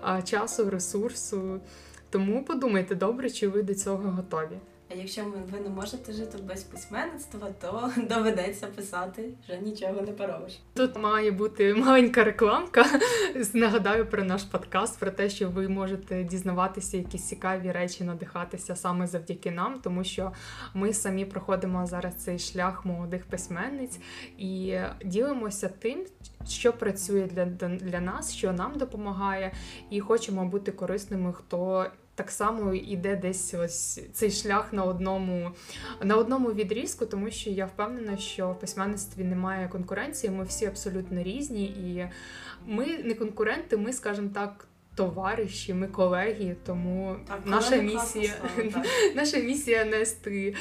а, 0.00 0.22
часу, 0.22 0.70
ресурсу. 0.70 1.60
Тому 2.10 2.44
подумайте 2.44 2.94
добре, 2.94 3.30
чи 3.30 3.48
ви 3.48 3.62
до 3.62 3.74
цього 3.74 4.10
готові. 4.10 4.58
А 4.90 4.94
якщо 4.94 5.24
ви 5.24 5.60
не 5.60 5.68
можете 5.68 6.12
жити 6.12 6.38
без 6.42 6.62
письменництва, 6.62 7.48
то 7.60 7.92
доведеться 8.08 8.66
писати, 8.66 9.28
вже 9.44 9.58
нічого 9.58 10.02
не 10.02 10.12
поробиш. 10.12 10.60
Тут 10.74 10.96
має 10.96 11.30
бути 11.30 11.74
маленька 11.74 12.24
рекламка. 12.24 12.86
Нагадаю 13.54 14.06
про 14.06 14.24
наш 14.24 14.42
подкаст, 14.42 14.98
про 14.98 15.10
те, 15.10 15.30
що 15.30 15.50
ви 15.50 15.68
можете 15.68 16.24
дізнаватися 16.24 16.96
якісь 16.96 17.28
цікаві 17.28 17.72
речі, 17.72 18.04
надихатися 18.04 18.76
саме 18.76 19.06
завдяки 19.06 19.50
нам, 19.50 19.80
тому 19.82 20.04
що 20.04 20.32
ми 20.74 20.92
самі 20.92 21.24
проходимо 21.24 21.86
зараз 21.86 22.14
цей 22.14 22.38
шлях 22.38 22.84
молодих 22.84 23.24
письменниць 23.26 23.98
і 24.38 24.78
ділимося 25.04 25.68
тим, 25.68 26.06
що 26.48 26.72
працює 26.72 27.28
для, 27.34 27.44
для 27.68 28.00
нас, 28.00 28.32
що 28.32 28.52
нам 28.52 28.78
допомагає, 28.78 29.52
і 29.90 30.00
хочемо 30.00 30.44
бути 30.44 30.72
корисними, 30.72 31.32
хто. 31.32 31.86
Так 32.14 32.30
само 32.30 32.74
йде 32.74 33.16
десь 33.16 33.54
ось 33.54 34.00
цей 34.12 34.30
шлях 34.30 34.72
на 34.72 34.84
одному 34.84 35.50
на 36.02 36.16
одному 36.16 36.52
відрізку, 36.52 37.06
тому 37.06 37.30
що 37.30 37.50
я 37.50 37.66
впевнена, 37.66 38.16
що 38.16 38.50
в 38.50 38.58
письменництві 38.58 39.24
немає 39.24 39.68
конкуренції. 39.68 40.32
Ми 40.32 40.44
всі 40.44 40.66
абсолютно 40.66 41.22
різні, 41.22 41.64
і 41.64 42.08
ми 42.66 42.86
не 42.86 43.14
конкуренти, 43.14 43.76
ми, 43.76 43.92
скажімо 43.92 44.30
так, 44.34 44.68
товариші, 44.96 45.74
ми 45.74 45.86
колеги. 45.86 46.56
Тому 46.66 47.16
Так, 47.28 47.40
наша 47.44 47.76
місія, 47.76 48.34
так. 48.56 48.86
наша 49.14 49.38
місія 49.38 49.84
нести 49.84 50.54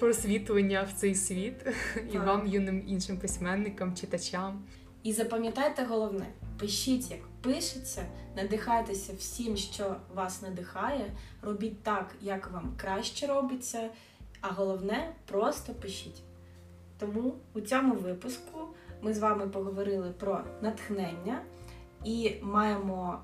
просвітлення 0.00 0.82
в 0.82 1.00
цей 1.00 1.14
світ 1.14 1.54
і 2.12 2.18
вам, 2.18 2.46
юним 2.46 2.82
іншим 2.86 3.18
письменникам, 3.18 3.94
читачам. 3.94 4.62
І 5.02 5.12
запам'ятайте 5.12 5.84
головне: 5.84 6.26
пишіть, 6.58 7.10
як 7.10 7.20
пишеться, 7.40 8.06
надихайтеся 8.36 9.12
всім, 9.18 9.56
що 9.56 9.96
вас 10.14 10.42
надихає, 10.42 11.12
робіть 11.42 11.82
так, 11.82 12.14
як 12.20 12.50
вам 12.50 12.74
краще 12.76 13.26
робиться, 13.26 13.90
а 14.40 14.48
головне 14.48 15.14
просто 15.26 15.72
пишіть. 15.72 16.22
Тому 16.98 17.34
у 17.54 17.60
цьому 17.60 17.94
випуску 17.94 18.58
ми 19.02 19.14
з 19.14 19.18
вами 19.18 19.48
поговорили 19.48 20.10
про 20.10 20.44
натхнення 20.62 21.42
і 22.04 22.34
маємо 22.42 23.20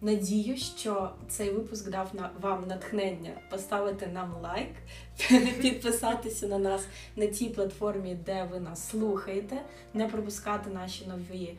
надію, 0.00 0.56
що 0.56 1.10
цей 1.28 1.50
випуск 1.50 1.90
дав 1.90 2.10
на 2.12 2.30
вам 2.40 2.66
натхнення 2.66 3.30
поставити 3.50 4.06
нам 4.06 4.34
лайк, 4.42 4.74
підписатися 5.60 6.46
на 6.46 6.58
нас 6.58 6.86
на 7.16 7.26
тій 7.26 7.48
платформі, 7.48 8.18
де 8.26 8.48
ви 8.52 8.60
нас 8.60 8.88
слухаєте, 8.88 9.56
не 9.94 10.08
пропускати 10.08 10.70
наші 10.70 11.06
нові 11.06 11.44
е, 11.44 11.56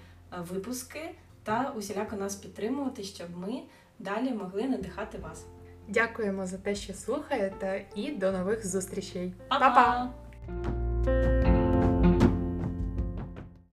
випуски 0.50 1.02
та 1.44 1.74
усіляко 1.78 2.16
нас 2.16 2.36
підтримувати, 2.36 3.04
щоб 3.04 3.28
ми 3.38 3.62
далі 4.00 4.32
могли 4.32 4.64
надихати 4.64 5.18
вас. 5.18 5.46
Дякуємо 5.88 6.46
за 6.46 6.58
те, 6.58 6.76
що 6.76 6.94
слухаєте, 6.94 7.86
і 7.96 8.12
до 8.12 8.32
нових 8.32 8.68
зустрічей. 8.68 9.34
Па-па! 9.48 9.70
Па-па! 10.46 11.39